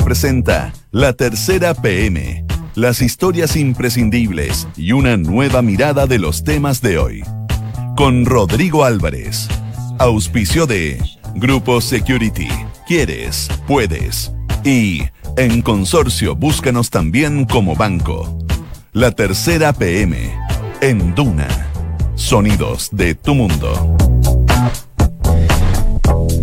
Presenta 0.00 0.72
La 0.90 1.12
Tercera 1.12 1.74
PM, 1.74 2.44
las 2.74 3.02
historias 3.02 3.56
imprescindibles 3.56 4.66
y 4.76 4.92
una 4.92 5.16
nueva 5.16 5.60
mirada 5.60 6.06
de 6.06 6.18
los 6.18 6.44
temas 6.44 6.80
de 6.80 6.98
hoy. 6.98 7.22
Con 7.96 8.24
Rodrigo 8.24 8.84
Álvarez, 8.84 9.48
auspicio 9.98 10.66
de 10.66 10.98
Grupo 11.34 11.80
Security, 11.80 12.48
quieres, 12.86 13.48
puedes. 13.66 14.32
Y 14.64 15.02
en 15.36 15.62
Consorcio 15.62 16.34
búscanos 16.34 16.90
también 16.90 17.44
como 17.44 17.76
banco. 17.76 18.38
La 18.92 19.10
Tercera 19.10 19.72
PM, 19.72 20.16
en 20.80 21.14
Duna, 21.14 21.48
sonidos 22.14 22.88
de 22.92 23.14
tu 23.14 23.34
mundo. 23.34 24.11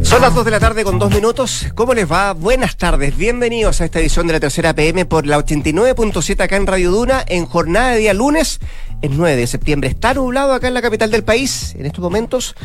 Son 0.10 0.23
las 0.23 0.34
2 0.34 0.44
de 0.44 0.50
la 0.50 0.60
tarde 0.60 0.84
con 0.84 0.98
2 0.98 1.14
minutos. 1.14 1.68
¿Cómo 1.76 1.94
les 1.94 2.12
va? 2.12 2.34
Buenas 2.34 2.77
tardes. 2.77 3.16
Bienvenidos 3.16 3.80
a 3.80 3.86
esta 3.86 3.99
edición 3.99 4.26
de 4.26 4.34
la 4.34 4.40
tercera 4.40 4.73
PM 4.73 5.05
por 5.05 5.27
la 5.27 5.38
89.7 5.38 6.41
acá 6.41 6.55
en 6.55 6.66
Radio 6.66 6.90
Duna 6.90 7.23
en 7.27 7.45
jornada 7.45 7.91
de 7.91 7.99
día 7.99 8.16
lunes, 8.16 8.59
el 9.04 9.16
9 9.16 9.35
de 9.35 9.45
septiembre. 9.45 9.88
Está 9.88 10.16
nublado 10.16 10.54
acá 10.54 10.68
en 10.68 10.73
la 10.73 10.82
capital 10.82 11.12
del 11.12 11.23
país 11.23 11.76
en 11.77 11.85
estos 11.85 12.02
momentos. 12.02 12.55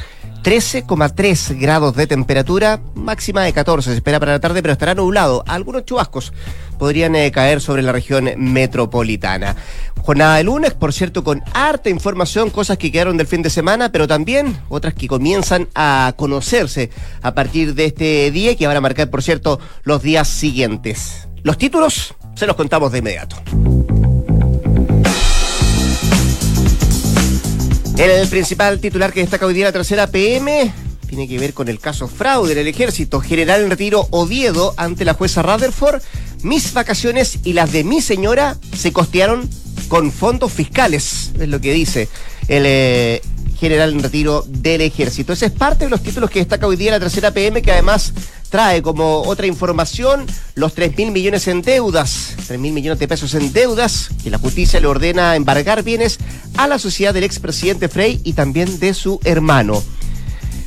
13,3 0.45 1.59
grados 1.59 1.97
de 1.97 2.07
temperatura, 2.07 2.79
máxima 2.95 3.41
de 3.41 3.55
14 3.55 3.89
se 3.89 3.97
espera 3.97 4.21
para 4.21 4.33
la 4.33 4.41
tarde, 4.41 4.61
pero 4.61 4.73
estará 4.73 4.95
nublado. 4.95 5.43
Algunos 5.47 5.87
chubascos 5.87 6.34
podrían 6.79 7.17
eh, 7.17 7.33
caer 7.33 7.62
sobre 7.62 7.80
la 7.80 7.93
región 7.93 8.29
metropolitana. 8.37 9.57
Jornada 10.03 10.37
de 10.37 10.45
lunes, 10.45 10.75
por 10.75 10.93
cierto, 10.93 11.25
con 11.25 11.43
harta 11.55 11.89
información, 11.89 12.51
cosas 12.51 12.77
que 12.77 12.93
quedaron 12.93 13.17
del 13.17 13.27
fin 13.27 13.41
de 13.41 13.48
semana, 13.48 13.91
pero 13.91 14.07
también 14.07 14.59
otras 14.69 14.93
que 14.93 15.09
comienzan 15.09 15.67
a 15.75 16.12
conocerse 16.15 16.91
a 17.23 17.33
partir 17.33 17.75
de 17.75 17.87
este 17.87 18.31
día 18.31 18.51
y 18.51 18.56
que 18.56 18.67
van 18.67 18.77
a 18.77 18.83
marcar, 18.83 19.09
por 19.09 19.23
cierto, 19.23 19.59
los 19.83 20.03
días 20.03 20.29
siguientes. 20.29 21.27
Los 21.42 21.56
títulos 21.56 22.15
se 22.34 22.47
los 22.47 22.55
contamos 22.55 22.92
de 22.92 22.98
inmediato. 22.98 23.37
El 27.97 28.28
principal 28.28 28.81
titular 28.81 29.12
que 29.12 29.20
destaca 29.20 29.47
hoy 29.47 29.55
día 29.55 29.67
la 29.67 29.73
tercera 29.73 30.09
PM 30.09 30.73
tiene 31.06 31.28
que 31.28 31.39
ver 31.39 31.55
con 31.55 31.69
el 31.69 31.78
caso 31.78 32.09
fraude 32.09 32.53
en 32.53 32.59
el 32.59 32.67
ejército. 32.67 33.20
General 33.20 33.62
en 33.62 33.70
retiro 33.70 34.09
Oviedo 34.11 34.75
ante 34.77 35.05
la 35.05 35.14
jueza 35.14 35.42
Rutherford. 35.42 36.03
Mis 36.42 36.72
vacaciones 36.72 37.39
y 37.45 37.53
las 37.53 37.70
de 37.72 37.84
mi 37.84 38.03
señora 38.03 38.56
se 38.77 38.92
costearon 38.92 39.48
con 39.87 40.11
fondos 40.11 40.53
fiscales, 40.53 41.31
es 41.39 41.48
lo 41.48 41.61
que 41.61 41.72
dice 41.72 42.09
el 42.48 42.65
eh, 42.67 43.22
general 43.65 43.95
en 43.95 44.03
retiro 44.03 44.45
del 44.47 44.83
ejército. 44.83 45.33
Ese 45.33 45.47
es 45.47 45.53
parte 45.53 45.84
de 45.84 45.91
los 45.91 46.03
títulos 46.03 46.29
que 46.29 46.39
destaca 46.39 46.67
hoy 46.67 46.77
día 46.77 46.91
la 46.91 47.01
tercera 47.01 47.31
PM, 47.31 47.62
que 47.62 47.73
además 47.73 48.12
trae 48.51 48.83
como 48.83 49.23
otra 49.23 49.47
información 49.47 50.27
los 50.55 50.75
3 50.75 50.95
mil 50.98 51.12
millones 51.12 51.48
en 51.48 51.62
deudas, 51.62 52.34
3 52.47 52.61
mil 52.61 52.75
millones 52.75 52.98
de 52.98 53.09
pesos 53.09 53.33
en 53.33 53.55
deudas, 53.55 54.11
que 54.23 54.29
la 54.29 54.37
justicia 54.37 54.81
le 54.81 54.87
ordena 54.87 55.34
embargar 55.34 55.83
bienes 55.83 56.19
a 56.59 56.69
la 56.69 56.79
sociedad 56.79 57.15
del 57.15 57.25
expresidente 57.25 57.89
Frey 57.89 58.21
y 58.23 58.34
también 58.34 58.79
de 58.79 58.93
su 58.93 59.19
hermano. 59.25 59.83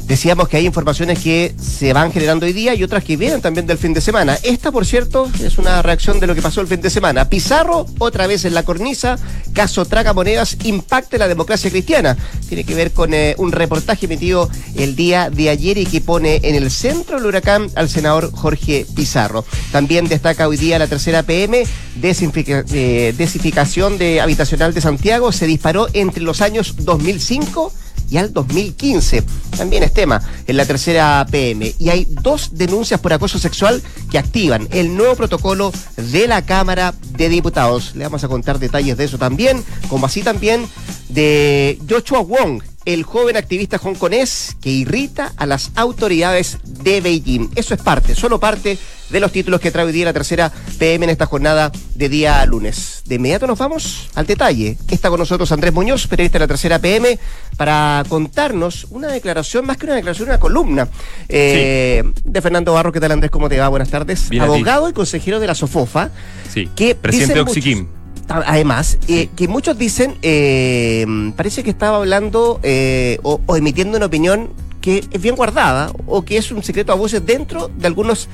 Decíamos 0.08 0.48
que 0.48 0.56
hay 0.56 0.66
informaciones 0.66 1.20
que 1.20 1.54
se 1.62 1.92
van 1.92 2.14
generando 2.14 2.46
hoy 2.46 2.54
día 2.54 2.74
y 2.74 2.82
otras 2.82 3.04
que 3.04 3.18
vienen 3.18 3.42
también 3.42 3.68
del 3.68 3.78
fin 3.78 3.94
de 3.94 4.00
semana. 4.00 4.38
Esta, 4.42 4.72
por 4.72 4.86
cierto, 4.86 5.30
es 5.44 5.58
una 5.58 5.82
reacción 5.82 6.22
de 6.22 6.28
lo 6.28 6.34
que 6.34 6.42
pasó 6.42 6.62
el 6.62 6.68
fin 6.68 6.80
de 6.80 6.90
semana. 6.90 7.28
Pizarro, 7.28 7.86
otra 8.00 8.26
vez 8.26 8.46
en 8.46 8.54
la 8.54 8.64
cornisa, 8.64 9.20
caso 9.52 9.84
Tragamonedas, 9.84 10.56
impacta 10.64 11.18
la 11.18 11.28
democracia 11.28 11.70
cristiana. 11.70 12.16
Tiene 12.48 12.64
que 12.64 12.74
ver 12.74 12.92
con 12.94 13.14
eh, 13.14 13.36
un 13.38 13.52
reportaje 13.52 14.06
emitido 14.06 14.50
el 14.76 14.96
día 14.96 15.30
de 15.30 15.50
ayer 15.50 15.78
y 15.78 15.86
que 15.86 16.00
pone 16.00 16.40
en 16.42 16.56
el 16.56 16.72
centro 16.72 17.18
del 17.18 17.26
huracán 17.26 17.70
al 17.76 17.90
senador 17.90 18.32
Jorge 18.32 18.86
Pizarro. 18.96 19.44
También 19.74 20.08
destaca 20.08 20.48
hoy 20.48 20.56
día 20.56 20.80
la 20.80 20.88
tercera 20.88 21.24
PM, 21.24 21.66
eh, 22.02 23.14
desificación 23.18 23.98
de 23.98 24.22
habitacional 24.22 24.74
de 24.74 24.80
Santiago, 24.80 25.34
se 25.34 25.48
disparó 25.48 25.88
entre 25.92 26.24
los 26.24 26.42
años 26.42 26.76
2005 26.78 27.74
y 27.74 27.78
al 28.16 28.32
2015. 28.32 29.24
También 29.58 29.84
es 29.84 29.92
tema 29.92 30.22
en 30.48 30.56
la 30.56 30.66
tercera 30.66 31.26
PM. 31.30 31.76
Y 31.78 31.90
hay 31.90 32.08
dos 32.10 32.52
denuncias 32.54 33.02
por 33.02 33.12
acoso 33.12 33.40
sexual 33.40 33.82
que 34.10 34.18
activan 34.18 34.70
el 34.72 34.96
nuevo 34.96 35.16
protocolo 35.16 35.74
de 35.98 36.28
la 36.28 36.46
Cámara 36.46 36.94
de 37.18 37.28
Diputados. 37.28 37.96
Le 37.96 38.06
vamos 38.06 38.24
a 38.24 38.30
contar 38.30 38.60
detalles 38.60 38.96
de 38.96 39.04
eso 39.04 39.18
también, 39.18 39.64
como 39.90 40.06
así 40.06 40.22
también 40.22 40.68
de 41.10 41.80
Joshua 41.90 42.20
Wong, 42.22 42.62
el 42.88 43.04
joven 43.04 43.36
activista 43.36 43.78
hongkonés 43.84 44.56
que 44.62 44.70
irrita 44.70 45.34
a 45.36 45.46
las 45.46 45.72
autoridades 45.76 46.58
de 46.64 47.02
Beijing. 47.02 47.50
Eso 47.56 47.74
es 47.74 47.82
parte, 47.82 48.16
solo 48.16 48.40
parte 48.40 48.78
de 49.10 49.20
los 49.20 49.34
títulos 49.34 49.60
que 49.60 49.72
trae 49.72 49.86
hoy 49.86 49.92
día 49.92 50.06
la 50.06 50.14
tercera 50.14 50.54
PM 50.80 51.04
en 51.04 51.10
esta 51.10 51.26
jornada 51.26 51.70
de 51.96 52.08
día 52.08 52.46
lunes. 52.46 53.04
De 53.06 53.16
inmediato 53.16 53.46
nos 53.46 53.60
vamos 53.60 54.08
al 54.16 54.26
detalle. 54.26 54.78
Está 54.90 55.10
con 55.10 55.20
nosotros 55.20 55.52
Andrés 55.52 55.74
Muñoz, 55.74 56.08
periodista 56.08 56.38
de 56.38 56.44
la 56.46 56.48
tercera 56.48 56.80
PM, 56.80 57.20
para 57.58 58.06
contarnos 58.08 58.88
una 58.90 59.10
declaración, 59.10 59.66
más 59.66 59.76
que 59.76 59.86
una 59.86 59.96
declaración, 59.96 60.30
una 60.30 60.40
columna 60.40 60.88
eh, 61.28 62.04
de 62.24 62.42
Fernando 62.42 62.72
Barro. 62.72 62.94
¿Qué 62.94 63.02
tal 63.02 63.12
Andrés? 63.12 63.32
¿Cómo 63.32 63.50
te 63.50 63.60
va? 63.60 63.68
Buenas 63.68 63.90
tardes. 63.90 64.30
Abogado 64.40 64.88
y 64.88 64.94
consejero 64.94 65.42
de 65.42 65.48
la 65.48 65.56
SOFOFA. 65.56 66.12
Sí, 66.54 66.70
que 66.74 66.96
presidente 66.96 67.42
Oxiquim 67.42 67.97
además, 68.28 68.98
eh, 69.08 69.30
que 69.36 69.48
muchos 69.48 69.78
dicen, 69.78 70.16
eh, 70.22 71.06
parece 71.36 71.64
que 71.64 71.70
estaba 71.70 71.98
hablando 71.98 72.60
eh, 72.64 73.20
o, 73.24 73.40
emitiendo 73.56 73.98
una 73.98 74.08
opinión 74.08 74.50
que 74.82 75.04
es 75.12 75.22
bien 75.22 75.36
guardada 75.36 75.92
o 76.06 76.24
que 76.24 76.38
es 76.38 76.52
un 76.52 76.64
secreto 76.64 76.92
a 76.94 76.96
voces 76.96 77.26
dentro 77.26 77.68
de 77.68 77.88
algunos 77.88 78.30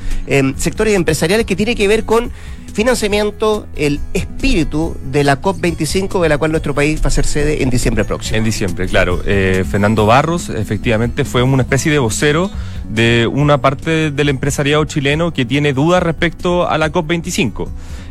sectores 0.57 0.93
empresariales 0.93 1.47
que 1.47 1.55
tiene 1.55 1.75
que 1.75 1.87
ver 1.87 2.03
con 2.03 2.31
financiamiento, 2.73 3.67
el 3.75 3.99
espíritu 4.13 4.95
de 5.11 5.23
la 5.23 5.41
COP25 5.41 6.21
de 6.21 6.29
la 6.29 6.37
cual 6.37 6.51
nuestro 6.51 6.75
país 6.75 7.01
va 7.03 7.07
a 7.07 7.11
ser 7.11 7.25
sede 7.25 7.63
en 7.63 7.69
diciembre 7.69 8.03
próximo. 8.03 8.37
En 8.37 8.43
diciembre, 8.43 8.87
claro. 8.87 9.19
Fernando 9.23 10.05
Barros 10.05 10.49
efectivamente 10.49 11.23
fue 11.23 11.41
una 11.41 11.63
especie 11.63 11.91
de 11.91 11.99
vocero 11.99 12.51
de 12.89 13.27
una 13.31 13.59
parte 13.59 14.11
del 14.11 14.29
empresariado 14.29 14.85
chileno 14.85 15.33
que 15.33 15.45
tiene 15.45 15.73
dudas 15.73 16.03
respecto 16.03 16.67
a 16.67 16.77
la 16.77 16.91
COP25. 16.91 17.67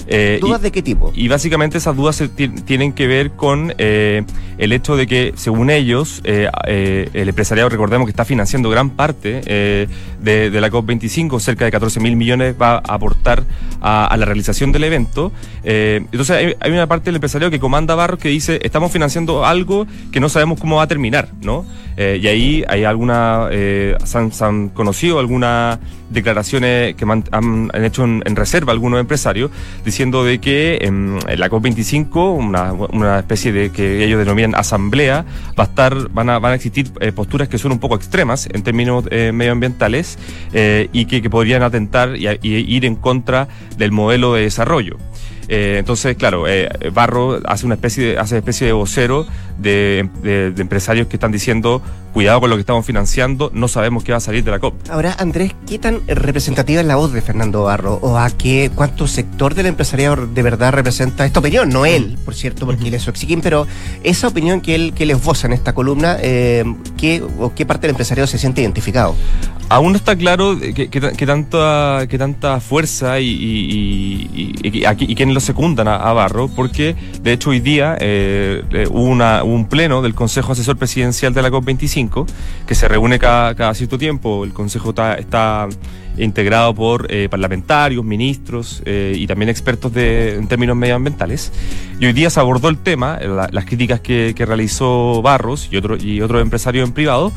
Eh, 0.07 0.39
¿Dudas 0.41 0.63
de 0.63 0.73
qué 0.73 0.83
tipo? 0.83 1.13
Y 1.15 1.29
básicamente 1.29 1.79
esas 1.79 1.97
dudas 1.97 2.23
tienen 2.65 2.93
que 2.93 3.07
ver 3.07 3.33
con 3.33 3.75
eh, 3.79 4.25
el 4.59 4.73
hecho 4.73 4.97
de 4.97 5.07
que, 5.07 5.33
según 5.37 5.71
ellos, 5.71 6.21
eh, 6.25 6.49
el 7.13 7.29
empresariado, 7.29 7.69
recordemos 7.69 8.07
que 8.07 8.11
está 8.11 8.25
financiando 8.25 8.71
gran 8.71 8.91
parte 8.91 9.41
de, 9.43 10.61
la 10.61 10.71
COP25, 10.71 11.41
cerca 11.41 11.65
de 11.65 11.71
14 11.71 12.01
mil 12.01 12.17
millones 12.17 12.55
va 12.61 12.77
a 12.77 12.95
aportar 12.95 13.45
a, 13.81 14.15
la 14.17 14.25
realización 14.25 14.73
del 14.73 14.85
evento. 14.85 15.33
entonces 15.63 16.57
hay, 16.61 16.71
una 16.71 16.87
parte 16.87 17.07
del 17.07 17.17
empresariado 17.17 17.51
que 17.51 17.61
comanda 17.61 17.95
Barros 17.95 18.19
que 18.19 18.29
dice, 18.29 18.61
estamos 18.63 18.93
financiando 18.93 19.45
algo 19.45 19.87
que 20.11 20.21
no 20.21 20.29
sabemos 20.29 20.61
cómo 20.61 20.77
va 20.77 20.85
a 20.85 20.89
terminar, 20.89 21.29
¿no? 21.43 21.65
Y 21.97 22.27
ahí 22.27 22.65
hay 22.69 22.85
alguna, 22.85 23.49
se 23.51 24.45
han, 24.45 24.69
conocido 24.71 25.19
algunas 25.19 25.79
declaraciones 26.11 26.95
que 26.95 27.05
han, 27.05 27.71
hecho 27.75 28.05
en, 28.05 28.23
en 28.25 28.37
reserva 28.37 28.73
algunos 28.73 29.01
empresarios, 29.01 29.51
diciendo 29.85 30.25
de 30.25 30.39
que 30.39 30.79
en, 30.83 31.19
la 31.37 31.49
COP25, 31.49 32.37
una, 32.37 32.73
una, 32.73 33.19
especie 33.19 33.53
de 33.53 33.71
que 33.71 34.05
ellos 34.05 34.19
denominan 34.19 34.55
asamblea, 34.55 35.25
va 35.59 35.65
a 35.65 35.67
estar, 35.67 36.09
van 36.11 36.31
a, 36.31 36.39
van 36.39 36.53
a 36.53 36.55
existir 36.55 36.91
eh, 37.01 37.13
posturas 37.13 37.49
que 37.49 37.59
son 37.59 37.73
un 37.73 37.79
poco 37.79 37.95
extremas 37.95 38.49
en 38.53 38.63
términos 38.63 39.05
eh, 39.11 39.33
medioambientales 39.33 40.19
eh, 40.53 40.89
y 40.93 41.07
que, 41.07 41.23
que, 41.23 41.31
podrían 41.31 41.63
atentar 41.63 42.17
y, 42.17 42.29
y 42.43 42.77
ir 42.77 42.85
en 42.85 42.97
contra 42.97 43.49
del 43.77 43.93
modelo 43.93 44.35
de 44.35 44.43
desarrollo. 44.43 44.99
Eh, 45.49 45.77
entonces, 45.79 46.17
claro, 46.17 46.47
eh, 46.49 46.69
Barro 46.93 47.41
hace 47.45 47.67
una 47.67 47.75
especie 47.75 48.07
de, 48.07 48.19
hace 48.19 48.39
especie 48.39 48.67
de 48.67 48.73
vocero 48.73 49.27
de, 49.59 50.09
empresarios 50.59 51.07
que 51.07 51.17
están 51.17 51.33
diciendo 51.33 51.83
cuidado 52.13 52.41
con 52.41 52.51
lo 52.51 52.57
que 52.57 52.61
estamos 52.61 52.85
financiando, 52.85 53.51
no 53.55 53.69
sabemos 53.69 54.05
qué 54.05 54.13
va 54.13 54.19
a 54.19 54.21
salir 54.21 54.45
de 54.45 54.51
la 54.51 54.59
COP. 54.59 54.75
Ahora, 54.91 55.17
Andrés, 55.19 55.55
¿qué 55.67 55.79
tan 55.79 56.07
representativa 56.07 56.83
es 56.83 56.87
la 56.87 56.97
voz 56.97 57.13
de 57.13 57.23
Fernando 57.23 57.63
Barro? 57.65 57.95
¿O 58.03 58.19
a 58.19 58.29
qué, 58.31 58.71
cuánto 58.75 59.07
sector 59.07 59.55
del 59.55 59.67
empresariado 59.67 60.27
de 60.27 60.43
verdad 60.43 60.73
representa 60.73 61.25
esta 61.25 61.41
opinión? 61.41 61.71
No 61.71 61.87
él, 61.87 62.19
por 62.23 62.35
cierto, 62.35 62.67
porque 62.67 62.89
él 62.89 62.95
es 62.95 63.09
Oxiquín, 63.09 63.41
pero 63.41 63.67
esa 64.03 64.29
opinión 64.29 64.61
que 64.61 64.75
él, 64.75 64.93
que 64.95 65.05
él 65.05 65.11
esboza 65.11 65.47
en 65.47 65.55
esta 65.55 65.73
columna, 65.73 66.19
eh, 66.21 66.65
¿qué, 66.99 67.23
o 67.39 67.55
qué 67.55 67.65
parte 67.65 67.87
del 67.87 67.91
empresariado 67.91 68.27
se 68.27 68.37
siente 68.37 68.61
identificado? 68.61 69.15
Aún 69.73 69.93
no 69.93 69.97
está 69.97 70.15
claro 70.17 70.59
qué 70.61 71.27
tanta, 71.27 72.07
que 72.07 72.19
tanta 72.19 72.61
fuerza 72.61 73.21
y, 73.21 73.27
y, 73.27 74.53
y, 74.63 75.23
y, 75.23 75.25
lo 75.33 75.41
secundan 75.41 75.89
a, 75.89 76.13
Barro, 76.13 76.49
porque 76.49 76.95
de 77.23 77.33
hecho 77.33 77.51
hoy 77.51 77.61
día 77.61 77.97
eh, 77.99 78.63
eh, 78.71 78.87
hubo, 78.91 79.13
un 79.45 79.69
pleno 79.71 80.03
del 80.03 80.15
Consejo 80.15 80.53
Asesor 80.53 80.77
Presidencial 80.77 81.33
de 81.33 81.41
la 81.41 81.51
COP25 81.51 82.27
que 82.67 82.75
se 82.75 82.87
reúne 82.87 83.19
cada, 83.19 83.55
cada 83.55 83.73
cierto 83.73 83.97
tiempo. 83.97 84.45
El 84.45 84.53
Consejo 84.53 84.91
está, 84.91 85.15
está 85.15 85.69
integrado 86.17 86.75
por 86.75 87.07
eh, 87.11 87.29
parlamentarios, 87.31 88.05
ministros 88.05 88.83
eh, 88.85 89.15
y 89.17 89.27
también 89.27 89.49
expertos 89.49 89.93
de, 89.93 90.37
en 90.37 90.49
términos 90.49 90.77
medioambientales. 90.77 91.53
Y 91.99 92.07
hoy 92.07 92.13
día 92.13 92.31
se 92.31 92.41
abordó 92.41 92.69
el 92.69 92.79
tema, 92.79 93.19
las 93.21 93.65
críticas 93.65 94.01
que, 94.01 94.35
realizó 94.43 95.23
Barros 95.23 95.69
y, 95.71 95.77
otro, 95.77 95.97
y 95.97 96.21
otros 96.21 96.43
empresarios 96.43 96.89
en 96.89 96.93
privado, 96.93 97.33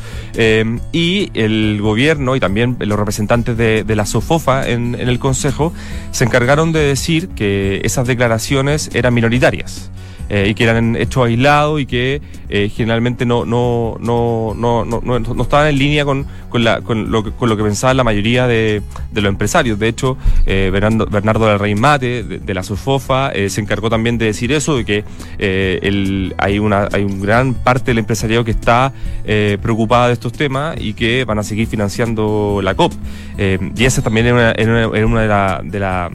y 0.91 1.29
el 1.35 1.79
gobierno 1.81 2.35
y 2.35 2.39
también 2.39 2.75
los 2.79 2.97
representantes 2.97 3.55
de, 3.57 3.95
la 3.95 4.05
SOFOFA 4.05 4.67
en, 4.67 4.95
en 4.95 5.07
el 5.07 5.19
Consejo 5.19 5.71
se 6.11 6.23
encargaron 6.23 6.71
de 6.71 6.79
decir 6.79 7.29
que 7.29 7.81
esas 7.83 8.07
declaraciones 8.07 8.89
eran 8.93 9.13
minoritarias. 9.13 9.91
Eh, 10.29 10.47
y 10.49 10.55
que 10.55 10.63
eran 10.63 10.95
hechos 10.95 11.25
aislados 11.25 11.79
y 11.79 11.85
que 11.85 12.21
eh, 12.49 12.69
generalmente 12.69 13.25
no, 13.25 13.45
no, 13.45 13.97
no, 13.99 14.55
no, 14.55 14.83
no, 14.85 15.01
no, 15.01 15.43
estaban 15.43 15.67
en 15.67 15.77
línea 15.77 16.03
con, 16.03 16.25
con, 16.49 16.63
la, 16.63 16.81
con, 16.81 17.11
lo, 17.11 17.23
que, 17.23 17.31
con 17.31 17.47
lo 17.47 17.55
que 17.55 17.63
pensaban 17.63 17.95
la 17.97 18.03
mayoría 18.03 18.47
de, 18.47 18.81
de 19.11 19.21
los 19.21 19.29
empresarios. 19.29 19.77
De 19.77 19.87
hecho, 19.87 20.17
eh, 20.47 20.69
Bernardo, 20.71 21.05
Bernardo 21.05 21.45
del 21.47 21.59
Rey 21.59 21.75
Mate, 21.75 22.23
de, 22.23 22.53
la 22.55 22.63
SOFOFA, 22.63 23.33
se 23.47 23.61
encargó 23.61 23.89
también 23.89 24.17
de 24.17 24.25
decir 24.25 24.51
eso, 24.51 24.77
de 24.77 24.85
que 24.85 25.03
el, 25.37 26.33
hay, 26.37 26.57
una, 26.57 26.87
hay 26.91 27.03
un 27.03 27.21
gran 27.21 27.53
parte 27.53 27.91
del 27.91 27.99
empresariado 27.99 28.43
que 28.43 28.51
está 28.51 28.93
preocupada 29.61 30.07
de 30.07 30.13
estos 30.13 30.31
temas 30.31 30.75
y 30.79 30.93
que 30.93 31.25
van 31.25 31.37
a 31.37 31.43
seguir 31.43 31.67
financiando 31.67 32.61
la 32.63 32.73
COP. 32.73 32.93
y 33.37 33.83
esa 33.83 34.01
también 34.01 34.27
era 34.27 34.35
una, 34.35 34.51
era 34.51 35.05
una, 35.05 35.21
de 35.21 35.27
las 35.27 35.71
de 35.71 35.79
la 35.79 36.11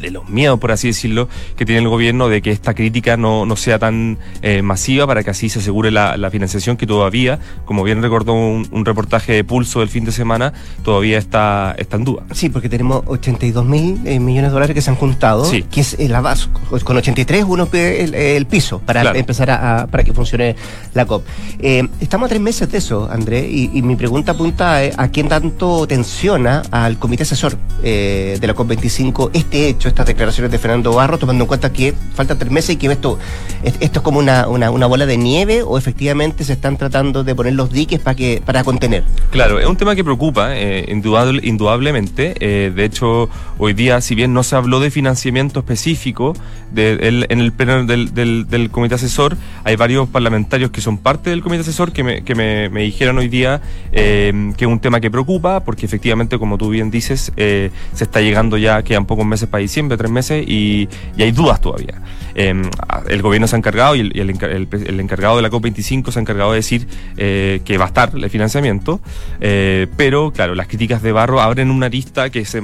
de 0.00 0.10
los 0.10 0.28
miedos, 0.28 0.58
por 0.58 0.72
así 0.72 0.88
decirlo, 0.88 1.28
que 1.56 1.64
tiene 1.64 1.82
el 1.82 1.88
gobierno 1.88 2.28
de 2.28 2.42
que 2.42 2.50
esta 2.50 2.74
crítica 2.74 3.16
no, 3.16 3.46
no 3.46 3.56
sea 3.56 3.78
tan 3.78 4.18
eh, 4.42 4.62
masiva 4.62 5.06
para 5.06 5.22
que 5.22 5.30
así 5.30 5.48
se 5.48 5.58
asegure 5.58 5.90
la, 5.90 6.30
financiación 6.32 6.78
que 6.78 6.86
todavía, 6.86 7.38
como 7.66 7.84
bien 7.84 8.00
recordó 8.00 8.32
un, 8.32 8.84
reportaje 8.84 9.32
de 9.32 9.44
Pulso 9.44 9.80
del 9.80 9.88
fin 9.88 10.04
de 10.04 10.12
semana, 10.12 10.54
todavía 10.82 11.18
está, 11.18 11.74
está 11.76 11.96
en 11.96 12.04
duda. 12.04 12.22
Sí, 12.32 12.48
porque 12.48 12.68
tenemos 12.68 13.02
82 13.06 13.64
mil 13.66 14.00
eh, 14.06 14.18
millones 14.18 14.50
de 14.50 14.54
dólares 14.54 14.74
que 14.74 14.80
se 14.80 14.90
han 14.90 14.96
juntado, 14.96 15.48
que 15.50 15.80
es 15.80 15.98
la 15.98 16.20
base. 16.20 16.48
Con 16.84 16.96
83 16.96 17.44
uno 17.46 17.66
pide 17.66 18.36
el, 18.36 18.46
piso 18.46 18.78
para 18.80 19.12
empezar 19.16 19.50
a, 19.50 19.86
para 19.90 20.04
que 20.04 20.12
funcione 20.12 20.56
la 20.94 21.04
COP. 21.06 21.24
Eh, 21.60 21.86
estamos 22.00 22.26
a 22.26 22.28
tres 22.30 22.40
meses 22.40 22.70
de 22.70 22.78
eso, 22.78 23.08
André, 23.10 23.48
y, 23.48 23.82
mi 23.82 23.96
pregunta 23.96 24.32
apunta 24.32 24.78
a, 24.78 25.04
a 25.04 25.08
quién 25.08 25.28
tanto 25.28 25.86
tensiona 25.86 26.62
al 26.70 26.98
comité 26.98 27.24
asesor 27.24 27.58
de 27.82 28.38
la 28.40 28.54
COP25 28.54 29.30
este 29.32 29.68
hecho 29.68 29.81
estas 29.88 30.06
declaraciones 30.06 30.50
de 30.52 30.58
Fernando 30.58 30.92
Barro, 30.92 31.18
tomando 31.18 31.44
en 31.44 31.48
cuenta 31.48 31.72
que 31.72 31.94
faltan 32.14 32.38
tres 32.38 32.50
meses 32.50 32.70
y 32.70 32.76
que 32.76 32.86
esto, 32.86 33.18
esto 33.62 33.98
es 33.98 34.02
como 34.02 34.18
una, 34.18 34.48
una, 34.48 34.68
bola 34.86 35.06
de 35.06 35.16
nieve 35.16 35.62
o 35.62 35.78
efectivamente 35.78 36.44
se 36.44 36.52
están 36.52 36.76
tratando 36.76 37.24
de 37.24 37.34
poner 37.34 37.54
los 37.54 37.72
diques 37.72 38.00
para 38.00 38.14
que 38.14 38.42
para 38.44 38.64
contener? 38.64 39.04
Claro, 39.30 39.58
es 39.58 39.66
un 39.66 39.76
tema 39.76 39.94
que 39.94 40.04
preocupa, 40.04 40.56
eh, 40.56 40.84
indudable, 40.88 41.40
indudablemente. 41.44 42.34
Eh, 42.40 42.72
de 42.74 42.84
hecho, 42.84 43.28
hoy 43.58 43.72
día, 43.72 44.00
si 44.00 44.14
bien 44.14 44.34
no 44.34 44.42
se 44.42 44.56
habló 44.56 44.80
de 44.80 44.90
financiamiento 44.90 45.60
específico 45.60 46.34
en 46.74 47.40
el 47.40 47.52
pleno 47.52 47.84
del, 47.84 48.14
del, 48.14 48.70
comité 48.70 48.94
asesor, 48.94 49.36
hay 49.64 49.76
varios 49.76 50.08
parlamentarios 50.08 50.70
que 50.70 50.80
son 50.80 50.98
parte 50.98 51.30
del 51.30 51.42
comité 51.42 51.62
asesor 51.62 51.92
que 51.92 52.02
me, 52.02 52.24
que 52.24 52.34
me, 52.34 52.82
dijeron 52.82 53.18
hoy 53.18 53.28
día 53.28 53.60
eh, 53.92 54.52
que 54.56 54.64
es 54.64 54.70
un 54.70 54.80
tema 54.80 55.00
que 55.00 55.10
preocupa, 55.10 55.60
porque 55.60 55.86
efectivamente, 55.86 56.38
como 56.38 56.58
tú 56.58 56.70
bien 56.70 56.90
dices, 56.90 57.32
se 57.36 57.70
está 58.00 58.20
llegando 58.20 58.56
ya, 58.56 58.82
quedan 58.82 59.06
pocos 59.06 59.26
meses 59.26 59.48
para 59.48 59.60
diciembre, 59.72 59.96
tres 59.96 60.10
meses, 60.10 60.44
y, 60.46 60.86
y 61.16 61.22
hay 61.22 61.32
dudas 61.32 61.60
todavía. 61.60 62.00
Em, 62.34 62.62
el 63.08 63.22
gobierno 63.22 63.46
se 63.46 63.56
ha 63.56 63.58
encargado 63.58 63.94
y, 63.94 64.00
el, 64.00 64.14
el, 64.14 65.00
encargado 65.00 65.36
de 65.36 65.42
la 65.42 65.50
COP25 65.50 66.10
se 66.10 66.18
ha 66.18 66.22
encargado 66.22 66.52
de 66.52 66.56
decir 66.56 66.86
eh, 67.16 67.60
que 67.64 67.78
va 67.78 67.84
a 67.84 67.88
estar 67.88 68.12
el 68.14 68.30
financiamiento, 68.30 69.00
eh, 69.40 69.86
pero 69.96 70.32
claro, 70.32 70.54
las 70.54 70.66
críticas 70.66 71.02
de 71.02 71.12
Barro 71.12 71.40
abren 71.40 71.70
una 71.70 71.88
lista 71.88 72.30
que 72.30 72.44
se, 72.44 72.62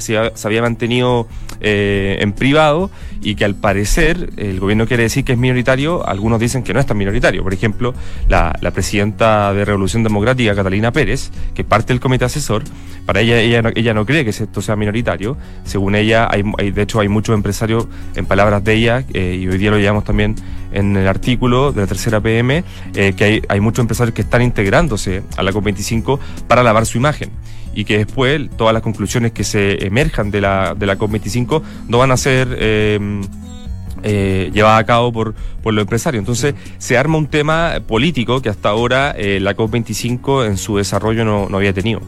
se, 0.00 0.16
había 0.44 0.62
mantenido 0.62 1.28
eh, 1.60 2.18
en 2.20 2.32
privado 2.32 2.90
y 3.22 3.34
que 3.34 3.44
al 3.44 3.54
parecer 3.54 4.30
el 4.36 4.60
gobierno 4.60 4.86
quiere 4.86 5.02
decir 5.04 5.24
que 5.24 5.32
es 5.32 5.38
minoritario, 5.38 6.06
algunos 6.06 6.40
dicen 6.40 6.62
que 6.62 6.72
no 6.72 6.80
es 6.80 6.86
tan 6.86 6.96
minoritario. 6.96 7.42
Por 7.42 7.52
ejemplo, 7.52 7.94
la, 8.28 8.52
presidenta 8.72 9.52
de 9.52 9.64
Revolución 9.64 10.02
Democrática, 10.02 10.54
Catalina 10.54 10.92
Pérez, 10.92 11.30
que 11.54 11.64
parte 11.64 11.92
del 11.92 12.00
comité 12.00 12.24
asesor, 12.24 12.62
para 13.04 13.20
ella 13.20 13.40
ella 13.40 13.62
no, 13.62 13.70
ella 13.74 13.92
no 13.92 14.06
cree 14.06 14.24
que 14.24 14.30
esto 14.30 14.62
sea 14.62 14.76
minoritario. 14.76 15.36
Según 15.64 15.96
ella, 15.96 16.28
hay, 16.30 16.70
de 16.70 16.82
hecho 16.82 17.00
hay 17.00 17.08
muchos 17.08 17.34
empresarios, 17.34 17.88
en 18.14 18.26
palabras 18.26 18.64
de 18.64 18.74
ella, 18.74 19.04
eh, 19.14 19.38
y 19.40 19.48
hoy 19.48 19.58
día 19.58 19.70
lo 19.70 19.78
llevamos 19.78 20.04
también 20.04 20.34
en 20.72 20.96
el 20.96 21.08
artículo 21.08 21.72
de 21.72 21.82
la 21.82 21.86
tercera 21.86 22.20
PM, 22.20 22.64
eh, 22.94 23.12
que 23.16 23.24
hay, 23.24 23.42
hay 23.48 23.60
muchos 23.60 23.82
empresarios 23.82 24.14
que 24.14 24.22
están 24.22 24.42
integrándose 24.42 25.22
a 25.36 25.42
la 25.42 25.52
COP25 25.52 26.18
para 26.46 26.62
lavar 26.62 26.86
su 26.86 26.98
imagen 26.98 27.30
y 27.74 27.84
que 27.84 27.98
después 27.98 28.50
todas 28.56 28.74
las 28.74 28.82
conclusiones 28.82 29.32
que 29.32 29.44
se 29.44 29.86
emerjan 29.86 30.30
de 30.30 30.40
la, 30.40 30.74
de 30.74 30.86
la 30.86 30.98
COP25 30.98 31.62
no 31.88 31.98
van 31.98 32.10
a 32.10 32.16
ser 32.16 32.56
eh, 32.58 33.20
eh, 34.02 34.50
llevada 34.52 34.78
a 34.78 34.84
cabo 34.84 35.12
por, 35.12 35.34
por 35.62 35.74
los 35.74 35.82
empresarios. 35.82 36.20
Entonces 36.20 36.54
se 36.78 36.96
arma 36.96 37.18
un 37.18 37.26
tema 37.26 37.74
político 37.86 38.40
que 38.40 38.48
hasta 38.48 38.70
ahora 38.70 39.14
eh, 39.16 39.40
la 39.40 39.56
COP25 39.56 40.46
en 40.46 40.56
su 40.56 40.76
desarrollo 40.76 41.24
no, 41.24 41.48
no 41.48 41.58
había 41.58 41.72
tenido. 41.72 42.00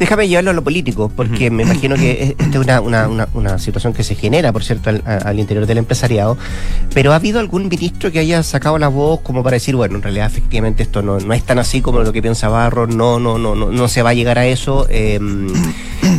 Déjame 0.00 0.28
llevarlo 0.28 0.52
a 0.52 0.54
lo 0.54 0.64
político, 0.64 1.12
porque 1.14 1.50
me 1.50 1.62
imagino 1.62 1.94
que 1.94 2.34
esta 2.38 2.58
es 2.58 2.64
una, 2.64 2.80
una, 2.80 3.28
una, 3.34 3.58
situación 3.58 3.92
que 3.92 4.02
se 4.02 4.14
genera, 4.14 4.50
por 4.50 4.64
cierto, 4.64 4.88
al, 4.88 5.38
interior 5.38 5.66
del 5.66 5.76
empresariado. 5.76 6.38
Pero 6.94 7.12
¿ha 7.12 7.16
habido 7.16 7.38
algún 7.38 7.68
ministro 7.68 8.10
que 8.10 8.18
haya 8.18 8.42
sacado 8.42 8.78
la 8.78 8.88
voz 8.88 9.20
como 9.20 9.42
para 9.42 9.56
decir, 9.56 9.76
bueno, 9.76 9.96
en 9.96 10.02
realidad 10.02 10.26
efectivamente 10.26 10.82
esto 10.82 11.02
no, 11.02 11.20
no 11.20 11.34
es 11.34 11.42
tan 11.42 11.58
así 11.58 11.82
como 11.82 12.00
lo 12.00 12.14
que 12.14 12.22
piensa 12.22 12.48
Barro, 12.48 12.86
no, 12.86 13.20
no, 13.20 13.36
no, 13.36 13.54
no, 13.54 13.70
no 13.70 13.88
se 13.88 14.00
va 14.00 14.10
a 14.10 14.14
llegar 14.14 14.38
a 14.38 14.46
eso? 14.46 14.86
Em, 14.88 15.52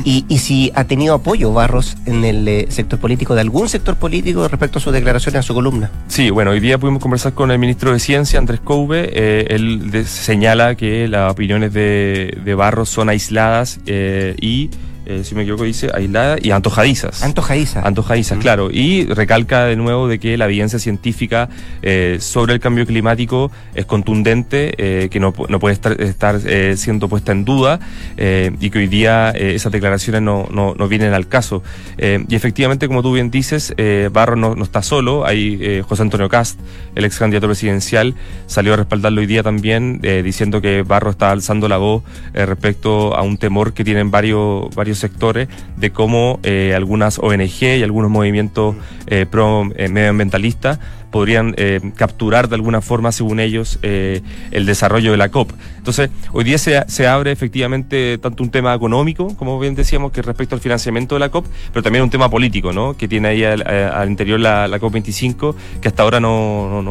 y, 0.06 0.26
y, 0.28 0.38
si 0.38 0.72
ha 0.76 0.84
tenido 0.84 1.16
apoyo 1.16 1.52
Barros 1.52 1.98
en 2.06 2.24
el 2.24 2.48
eh, 2.48 2.68
sector 2.70 3.00
político, 3.00 3.34
de 3.34 3.42
algún 3.42 3.68
sector 3.68 3.96
político 3.96 4.48
respecto 4.48 4.78
a 4.78 4.82
sus 4.84 4.94
declaraciones 4.94 5.40
a 5.40 5.42
su 5.42 5.56
columna. 5.56 5.90
Sí, 6.08 6.30
bueno, 6.30 6.52
hoy 6.52 6.60
día 6.60 6.78
pudimos 6.78 7.02
conversar 7.02 7.34
con 7.34 7.50
el 7.50 7.58
ministro 7.58 7.92
de 7.94 8.00
Ciencia, 8.00 8.38
Andrés 8.38 8.60
Couve. 8.60 9.10
Eh, 9.12 9.48
él 9.50 10.06
señala 10.06 10.76
que 10.76 11.08
las 11.08 11.32
opiniones 11.32 11.74
de, 11.74 12.38
de 12.46 12.54
Barros 12.54 12.88
son 12.88 13.10
aisladas 13.10 13.71
eh, 13.86 14.36
y 14.40 14.70
eh, 15.04 15.24
si 15.24 15.34
me 15.34 15.42
equivoco, 15.42 15.64
dice 15.64 15.90
aislada 15.92 16.38
y 16.40 16.52
antojadizas. 16.52 17.24
Antojadizas. 17.24 17.84
Antojadizas, 17.84 18.38
claro. 18.38 18.70
Y 18.72 19.06
recalca 19.06 19.66
de 19.66 19.76
nuevo 19.76 20.08
de 20.08 20.20
que 20.20 20.38
la 20.38 20.46
evidencia 20.46 20.78
científica 20.78 21.50
eh, 21.82 22.18
sobre 22.20 22.54
el 22.54 22.60
cambio 22.60 22.86
climático 22.86 23.52
es 23.74 23.86
contundente, 23.86 24.74
eh, 24.78 25.10
que 25.10 25.20
no, 25.20 25.34
no, 25.50 25.60
puede 25.60 25.74
estar, 25.74 26.00
estar 26.00 26.40
siendo 26.78 27.10
puesta 27.10 27.32
en 27.32 27.46
duda 27.46 27.80
y 28.18 28.70
que 28.70 28.78
hoy 28.78 28.88
día 28.88 29.32
esas 29.32 29.72
declaraciones 29.72 30.22
no, 30.22 30.48
no, 30.52 30.76
no, 30.78 30.88
vienen 30.88 31.14
al 31.14 31.28
caso. 31.28 31.64
y 31.98 32.36
efectivamente, 32.36 32.88
como 32.88 33.02
tú 33.02 33.14
bien 33.14 33.32
dices, 33.32 33.74
Barro 34.12 34.36
no, 34.36 34.56
no, 34.56 34.64
está 34.64 34.82
solo. 34.82 35.26
Hay 35.26 35.82
José 35.82 36.04
Antonio 36.04 36.30
Cast, 36.30 36.60
el 36.96 37.06
ex 37.06 37.18
candidato 37.18 37.48
presidencial, 37.48 38.16
salió 38.48 38.74
a 38.74 38.78
respaldarlo 38.78 39.22
hoy 39.22 39.28
día 39.28 39.44
también, 39.44 40.00
diciendo 40.02 40.62
que 40.62 40.84
Barro 40.84 41.12
está 41.12 41.32
alzando 41.32 41.68
la 41.68 41.78
voz 41.78 42.04
respecto 42.34 43.16
a 43.16 43.24
un 43.24 43.38
temor 43.38 43.74
que 43.74 43.84
tienen 43.84 44.12
varios, 44.12 44.74
varios 44.76 44.91
sectores 45.00 45.48
de 45.78 45.92
cómo 45.92 46.40
eh, 46.44 46.74
algunas 46.76 47.20
ONG 47.20 47.62
y 47.62 47.84
algunos 47.84 48.10
movimientos 48.10 48.76
eh, 49.08 49.26
pro 49.30 49.70
eh, 49.76 49.90
medioambientalistas 49.90 50.80
podrían 51.12 51.54
capturar 51.98 52.48
de 52.48 52.56
alguna 52.56 52.80
forma, 52.80 53.12
según 53.12 53.42
ellos, 53.42 53.80
el 53.82 54.66
desarrollo 54.66 55.12
de 55.12 55.18
la 55.18 55.28
COP. 55.28 55.52
Entonces, 55.78 56.10
hoy 56.32 56.46
día 56.46 56.58
se, 56.58 56.86
se, 56.88 57.06
abre 57.06 57.34
efectivamente 57.34 58.18
tanto 58.18 58.44
un 58.44 58.50
tema 58.50 58.74
económico, 58.74 59.36
como 59.36 59.60
bien 59.60 59.76
decíamos, 59.76 60.14
que 60.14 60.22
respecto 60.22 60.56
al 60.56 60.62
financiamiento 60.62 61.16
de 61.16 61.20
la 61.20 61.28
COP, 61.28 61.48
pero 61.74 61.84
también 61.84 62.06
un 62.06 62.10
tema 62.10 62.30
político, 62.30 62.72
¿no? 62.72 62.96
Que 62.96 63.10
tiene 63.10 63.28
ahí 63.28 63.44
al, 63.44 64.10
interior 64.10 64.40
la, 64.40 64.70
la, 64.70 64.80
COP25, 64.80 65.54
que 65.82 65.90
hasta 65.90 66.02
ahora 66.02 66.22
no, 66.22 66.82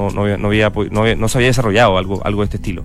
había, 0.44 0.70
no, 0.90 1.28
se 1.28 1.38
había 1.38 1.48
desarrollado 1.48 1.96
algo 1.96 2.40
de 2.42 2.44
este 2.44 2.58
estilo. 2.58 2.84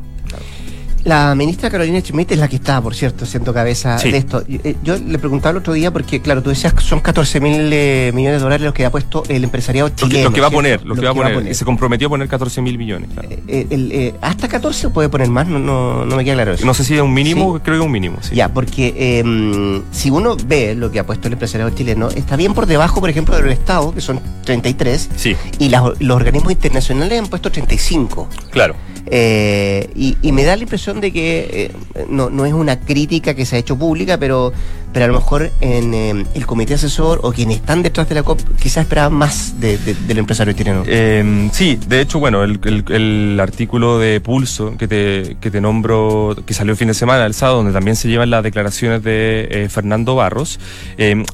La 1.05 1.35
ministra 1.35 1.69
Carolina 1.69 2.01
Schmidt 2.01 2.31
es 2.31 2.39
la 2.39 2.47
que 2.47 2.55
está, 2.55 2.81
por 2.81 2.95
cierto, 2.95 3.27
siendo 3.27 3.53
cabeza 3.53 3.95
de 3.97 4.17
esto. 4.17 4.43
Eh, 4.49 4.75
yo, 4.83 4.97
le 4.97 5.19
preguntaba 5.19 5.51
el 5.51 5.57
otro 5.57 5.73
día, 5.73 5.93
porque 5.93 6.19
claro, 6.19 6.41
tú 6.41 6.49
decías 6.49 6.73
que 6.73 6.81
son 6.81 6.99
14 6.99 7.39
mil 7.39 7.69
eh, 7.71 8.11
millones 8.11 8.39
de 8.39 8.43
dólares 8.43 8.65
los 8.65 8.73
que 8.73 8.85
ha 8.85 8.89
puesto 8.89 9.21
el 9.29 9.43
empresariado 9.43 9.89
chileno. 9.89 10.29
Lo 10.29 10.33
que, 10.33 10.41
va 10.41 10.47
a 10.47 10.49
poner, 10.49 10.83
lo, 10.83 10.95
que, 10.95 11.01
va 11.01 11.11
a 11.11 11.13
poner. 11.13 11.53
Se 11.53 11.63
comprometió 11.63 12.07
a 12.07 12.09
poner 12.09 12.27
14 12.27 12.59
mil 12.63 12.79
millones. 12.79 13.11
Eh, 13.47 14.15
¿Hasta 14.19 14.47
14 14.47 14.87
o 14.87 14.89
puede 14.89 15.07
poner 15.07 15.29
más? 15.29 15.47
No, 15.47 15.59
no, 15.59 16.05
no, 16.05 16.15
me 16.15 16.25
queda 16.25 16.33
claro 16.33 16.53
eso. 16.53 16.65
No 16.65 16.73
sé 16.73 16.83
si 16.83 16.95
es 16.95 17.01
un 17.01 17.13
mínimo, 17.13 17.59
creo 17.59 17.75
que 17.75 17.81
es 17.81 17.85
un 17.85 17.91
mínimo. 17.91 18.17
Sí. 18.21 18.33
Ya, 18.33 18.51
porque 18.51 19.19
em, 19.19 19.83
si 19.91 20.09
uno 20.09 20.35
ve 20.47 20.73
lo 20.73 20.91
que 20.91 20.97
ha 20.97 21.05
puesto 21.05 21.27
el 21.27 21.33
empresariado 21.33 21.69
chileno, 21.69 22.09
está 22.09 22.35
bien 22.35 22.55
por 22.55 22.65
debajo, 22.65 22.99
por 22.99 23.11
ejemplo, 23.11 23.35
del 23.35 23.51
Estado, 23.51 23.93
que 23.93 24.01
son 24.01 24.19
33, 24.43 25.09
sí. 25.15 25.35
y 25.59 25.69
los 25.69 26.15
organismos 26.15 26.51
internacionales 26.51 27.19
han 27.19 27.27
puesto 27.27 27.51
35. 27.51 28.27
Claro. 28.49 28.75
Eh, 29.07 29.89
y, 29.95 30.31
me 30.31 30.43
da 30.43 30.55
la 30.55 30.63
impresión 30.63 30.99
de 30.99 31.13
que 31.13 31.47
eh, 31.51 32.05
no, 32.09 32.29
no 32.29 32.45
es 32.45 32.53
una 32.53 32.79
crítica 32.79 33.33
que 33.33 33.45
se 33.45 33.55
ha 33.55 33.59
hecho 33.59 33.77
pública, 33.77 34.17
pero 34.17 34.51
pero 34.95 35.03
a 35.03 35.07
lo 35.09 35.15
mejor 35.15 35.51
en 35.59 35.93
eh, 35.93 36.25
el 36.35 36.45
comité 36.45 36.75
asesor 36.75 37.19
o 37.23 37.33
quienes 37.33 37.57
están 37.57 37.83
detrás 37.83 38.07
de 38.07 38.15
la 38.15 38.23
COP 38.23 38.39
quizás 38.57 38.83
esperaban 38.83 39.11
más 39.11 39.59
del 39.59 40.17
empresario 40.17 40.53
chileno. 40.53 40.83
Eh, 40.87 41.49
sí, 41.51 41.77
de 41.85 41.99
hecho, 41.99 42.17
bueno, 42.17 42.41
el, 42.45 43.37
artículo 43.41 43.99
de 43.99 44.21
Pulso 44.21 44.77
que 44.77 44.87
te, 44.87 45.35
que 45.41 45.51
te 45.51 45.59
nombro, 45.59 46.37
que 46.45 46.53
salió 46.53 46.71
el 46.71 46.77
fin 46.77 46.87
de 46.87 46.93
semana, 46.93 47.25
el 47.25 47.33
sábado, 47.33 47.57
donde 47.57 47.73
también 47.73 47.97
se 47.97 48.07
llevan 48.07 48.29
las 48.29 48.41
declaraciones 48.41 49.03
de 49.03 49.67
Fernando 49.69 50.15
Barros, 50.15 50.61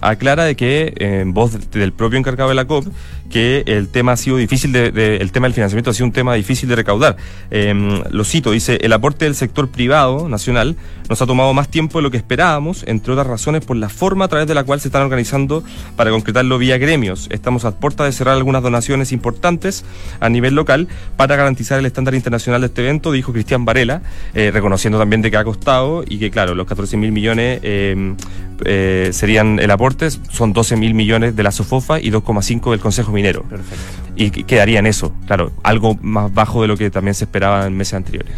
aclara 0.02 0.44
de 0.44 0.56
que, 0.56 0.96
en 0.98 1.32
voz 1.36 1.70
del 1.70 1.94
propio 1.94 2.18
encargado 2.18 2.50
de 2.50 2.56
la 2.56 2.66
COP, 2.66 2.88
que 3.32 3.64
el 3.66 3.88
tema 3.88 4.12
ha 4.12 4.18
sido 4.18 4.38
difícil 4.38 4.72
de, 4.72 5.18
el 5.18 5.32
tema 5.32 5.48
del 5.48 5.54
financiamiento 5.54 5.90
ha 5.90 5.94
sido 5.94 6.06
un 6.06 6.12
tema 6.12 6.36
difícil 6.36 6.70
de 6.70 6.76
recaudar. 6.76 7.16
lo 7.50 8.24
cito, 8.24 8.52
dice, 8.52 8.78
el 8.82 8.94
aporte 8.94 9.26
del 9.26 9.36
sector 9.36 9.70
privado 9.70 10.30
nacional 10.30 10.76
nos 11.10 11.22
ha 11.22 11.26
tomado 11.26 11.54
más 11.54 11.70
tiempo 11.70 11.98
de 11.98 12.04
lo 12.04 12.12
que 12.12 12.18
esperábamos, 12.18 12.84
entre 12.88 13.14
otras 13.14 13.28
razones 13.28 13.66
por 13.66 13.78
la 13.78 13.90
forma 13.90 14.26
a 14.26 14.28
través 14.28 14.48
de 14.48 14.54
la 14.54 14.64
cual 14.64 14.80
se 14.80 14.90
están 14.90 15.02
organizando 15.02 15.64
para 15.96 16.12
concretarlo 16.12 16.58
vía 16.58 16.78
gremios. 16.78 17.28
Estamos 17.32 17.66
a 17.66 17.72
puerta 17.72 18.06
de 18.06 18.12
cerrar 18.12 18.36
algunas 18.36 18.64
donaciones 18.64 19.12
importantes 19.12 19.84
a 20.20 20.30
nivel 20.30 20.56
local 20.56 20.88
para 21.18 21.36
garantizar 21.36 21.80
el 21.80 21.86
estándar 21.86 22.16
internacional 22.16 22.62
de 22.62 22.68
este 22.68 22.82
evento, 22.82 23.12
dijo 23.12 23.34
Cristian 23.34 23.66
Varela, 23.66 24.02
eh, 24.34 24.52
reconociendo 24.54 25.00
también 25.00 25.22
de 25.22 25.32
que 25.32 25.38
ha 25.38 25.44
costado 25.44 26.04
y 26.08 26.20
que, 26.20 26.32
claro, 26.32 26.56
los 26.56 26.68
14 26.68 26.98
mil 26.98 27.12
millones 27.12 27.60
eh, 27.64 28.16
eh, 28.66 29.10
serían 29.14 29.60
el 29.60 29.72
aporte, 29.72 30.10
son 30.10 30.54
12 30.54 30.76
mil 30.76 30.94
millones 30.94 31.36
de 31.36 31.44
la 31.44 31.52
SOFOFA 31.52 32.00
y 32.00 32.12
2,5 32.12 32.72
del 32.72 32.80
Consejo 32.80 33.12
Minero. 33.12 33.44
Perfecto. 33.44 33.84
Y 34.16 34.30
quedaría 34.32 34.80
en 34.80 34.88
eso, 34.88 35.14
claro, 35.26 35.52
algo 35.64 35.98
más 36.02 36.34
bajo 36.34 36.62
de 36.62 36.68
lo 36.68 36.78
que 36.78 36.90
también 36.90 37.16
se 37.16 37.26
esperaba 37.26 37.66
en 37.66 37.76
meses 37.76 37.96
anteriores. 37.96 38.34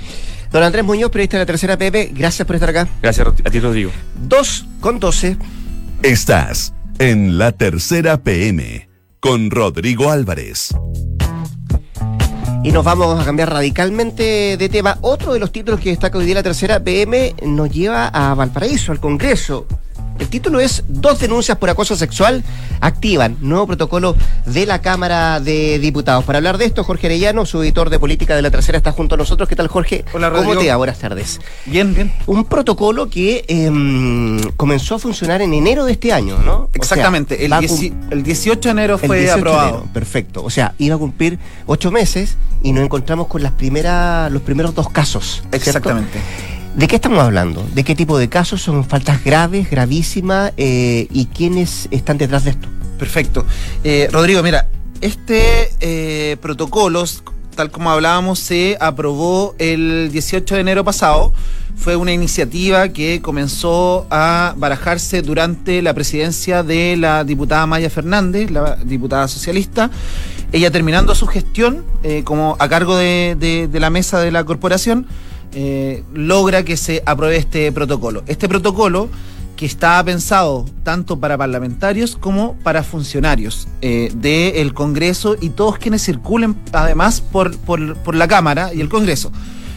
Don 0.52 0.62
Andrés 0.62 0.84
Muñoz, 0.84 1.10
periodista 1.10 1.38
de 1.38 1.42
la 1.42 1.46
tercera 1.48 1.78
PP, 1.78 2.12
gracias 2.14 2.46
por 2.46 2.56
estar 2.56 2.70
acá. 2.70 2.88
Gracias 3.02 3.28
a 3.28 3.50
ti, 3.50 3.60
Rodrigo. 3.60 3.92
Dos 4.28 4.66
con 4.80 5.00
doce. 5.00 5.36
Estás 6.04 6.74
en 7.00 7.38
la 7.38 7.52
tercera 7.54 8.18
PM 8.22 8.88
con 9.20 9.50
Rodrigo 9.50 10.12
Álvarez. 10.12 10.76
Y 12.64 12.72
nos 12.72 12.86
vamos 12.86 13.20
a 13.20 13.26
cambiar 13.26 13.52
radicalmente 13.52 14.56
de 14.58 14.70
tema. 14.70 14.98
Otro 15.02 15.34
de 15.34 15.40
los 15.40 15.52
títulos 15.52 15.82
que 15.82 15.90
destaca 15.90 16.18
hoy 16.18 16.26
día 16.26 16.36
la 16.36 16.44
tercera 16.44 16.82
PM 16.82 17.36
nos 17.46 17.70
lleva 17.70 18.08
a 18.08 18.34
Valparaíso, 18.36 18.92
al 18.92 19.02
Congreso. 19.02 19.66
El 20.20 20.30
título 20.30 20.60
es 20.60 20.84
Dos 20.88 21.20
denuncias 21.20 21.58
por 21.58 21.70
acoso 21.70 21.96
sexual 21.96 22.44
activan 22.84 23.38
nuevo 23.42 23.66
protocolo 23.66 24.16
de 24.46 24.66
la 24.66 24.82
Cámara 24.82 25.40
de 25.40 25.80
Diputados. 25.80 26.24
Para 26.26 26.38
hablar 26.38 26.58
de 26.58 26.66
esto, 26.66 26.84
Jorge 26.84 27.08
Arellano, 27.08 27.46
su 27.46 27.62
editor 27.64 27.90
de 27.90 28.00
política 28.00 28.36
de 28.36 28.42
la 28.42 28.52
tercera, 28.52 28.78
está 28.78 28.92
junto 28.92 29.16
a 29.16 29.18
nosotros. 29.18 29.48
¿Qué 29.48 29.56
tal, 29.56 29.68
Jorge? 29.68 30.04
Hola, 30.14 30.30
Rodrigo. 30.30 30.52
¿Cómo 30.52 30.62
te 30.62 30.70
va? 30.70 30.76
Buenas 30.76 31.00
tardes. 31.00 31.40
Bien, 31.66 31.94
bien. 31.94 32.14
Un 32.26 32.46
protocolo 32.46 33.10
que 33.10 33.46
em, 33.48 34.40
comenzó 34.58 34.96
a 34.96 35.00
funcionar 35.00 35.42
en 35.42 35.54
enero 35.54 35.86
de 35.86 35.94
este 35.94 36.12
año, 36.12 36.38
¿no? 36.40 36.70
Exactamente. 36.74 37.46
el, 37.46 38.24
18 38.24 38.60
de 38.62 38.72
enero 38.72 38.98
fue 38.98 39.32
aprobado. 39.32 39.86
perfecto. 39.94 40.44
O 40.44 40.50
sea, 40.50 40.76
iba 40.78 40.96
a 40.96 41.00
cumplir 41.00 41.40
ocho 41.66 41.90
meses 41.92 42.38
y 42.62 42.74
nos 42.74 42.84
encontramos 42.84 43.28
con 43.28 43.42
las 43.44 43.54
primeras, 43.54 44.32
los 44.32 44.42
primeros 44.42 44.76
dos 44.76 44.90
casos. 44.90 45.44
Exactamente. 45.52 46.20
¿De 46.76 46.88
qué 46.88 46.96
estamos 46.96 47.20
hablando? 47.20 47.64
¿De 47.76 47.84
qué 47.84 47.94
tipo 47.94 48.18
de 48.18 48.30
casos? 48.30 48.64
¿Son 48.64 48.84
faltas 48.84 49.24
graves, 49.24 49.70
gravísimas? 49.70 50.54
Eh, 50.58 51.08
¿Y 51.12 51.28
quiénes 51.28 51.88
están 51.92 52.18
detrás 52.18 52.46
de 52.46 52.52
esto? 52.52 52.68
Perfecto. 52.98 53.46
Eh, 53.84 54.10
Rodrigo, 54.12 54.42
mira, 54.42 54.70
este 55.00 55.70
eh, 55.82 56.36
protocolo, 56.42 57.04
tal 57.56 57.70
como 57.70 57.92
hablábamos, 57.92 58.40
se 58.40 58.76
aprobó 58.80 59.54
el 59.60 60.10
18 60.12 60.56
de 60.56 60.62
enero 60.62 60.84
pasado. 60.84 61.32
Fue 61.76 61.96
una 61.96 62.12
iniciativa 62.12 62.90
que 62.90 63.22
comenzó 63.22 64.08
a 64.10 64.56
barajarse 64.58 65.22
durante 65.22 65.84
la 65.84 65.94
presidencia 65.94 66.64
de 66.64 66.98
la 66.98 67.24
diputada 67.24 67.68
Maya 67.68 67.92
Fernández, 67.92 68.50
la 68.50 68.78
diputada 68.78 69.28
socialista. 69.28 69.92
Ella 70.52 70.72
terminando 70.72 71.14
su 71.14 71.28
gestión 71.28 71.84
como 72.24 72.56
a 72.60 72.68
cargo 72.68 72.96
de 72.98 73.70
la 73.74 73.90
mesa 73.92 74.20
de 74.20 74.32
la 74.32 74.44
corporación 74.44 75.08
eh, 75.56 76.04
logra 76.14 76.64
que 76.64 76.78
se 76.78 77.04
apruebe 77.06 77.38
este 77.38 77.72
protocolo. 77.72 78.24
Este 78.28 78.48
protocolo 78.50 79.10
que 79.56 79.66
está 79.66 80.04
pensado 80.04 80.66
tanto 80.84 81.20
para 81.20 81.38
parlamentarios 81.38 82.16
como 82.16 82.56
para 82.64 82.84
funcionarios 82.84 83.68
eh, 83.82 84.12
del 84.16 84.74
Congreso 84.74 85.36
y 85.40 85.50
todos 85.50 85.78
quienes 85.78 86.04
circulen 86.04 86.56
además 86.72 87.22
por, 87.22 87.56
por, 87.58 88.16
la 88.16 88.28
Cámara 88.28 88.74
y 88.74 88.82
el 88.82 88.90
Congreso. 88.90 89.32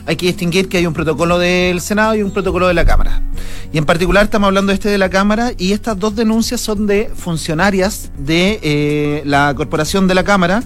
Hay 0.06 0.16
que 0.16 0.26
distinguir 0.26 0.68
que 0.68 0.78
hay 0.78 0.86
un 0.86 0.94
protocolo 0.94 1.38
del 1.38 1.80
Senado 1.80 2.14
y 2.14 2.22
un 2.22 2.30
protocolo 2.30 2.68
de 2.68 2.74
la 2.74 2.84
Cámara. 2.84 3.22
Y 3.72 3.78
en 3.78 3.84
particular 3.84 4.24
estamos 4.24 4.46
hablando 4.46 4.72
este 4.72 4.88
de 4.88 4.98
la 4.98 5.10
Cámara 5.10 5.52
y 5.58 5.72
estas 5.72 5.98
dos 5.98 6.14
denuncias 6.14 6.60
son 6.60 6.86
de 6.86 7.10
funcionarias 7.14 8.10
de 8.16 8.60
eh, 8.62 9.22
la 9.26 9.52
Corporación 9.54 10.06
de 10.06 10.14
la 10.14 10.24
Cámara 10.24 10.62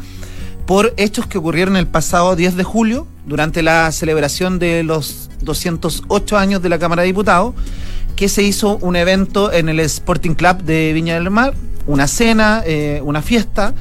por 0.71 0.95
hechos 0.99 1.27
que 1.27 1.37
ocurrieron 1.37 1.77
el 1.77 1.89
pasado 1.89 2.37
10 2.37 2.55
de 2.55 2.63
julio, 2.63 3.09
durante 3.27 3.61
la 3.61 3.91
celebración 3.91 4.61
de 4.61 4.85
los 4.85 5.29
208 5.43 6.39
años 6.39 6.63
de 6.63 6.69
la 6.69 6.79
Cámara 6.79 7.03
de 7.03 7.07
Diputados, 7.07 7.57
que 8.15 8.29
se 8.29 8.45
hizo 8.45 8.77
un 8.77 8.95
evento 8.95 9.53
en 9.53 9.69
el 9.69 9.81
Sporting 9.81 10.35
Club 10.35 10.63
de 10.63 10.93
Viña 10.93 11.15
del 11.15 11.29
Mar, 11.29 11.55
una 11.89 12.07
cena, 12.07 12.63
eh, 12.65 13.03
una 13.03 13.21
fiesta, 13.21 13.75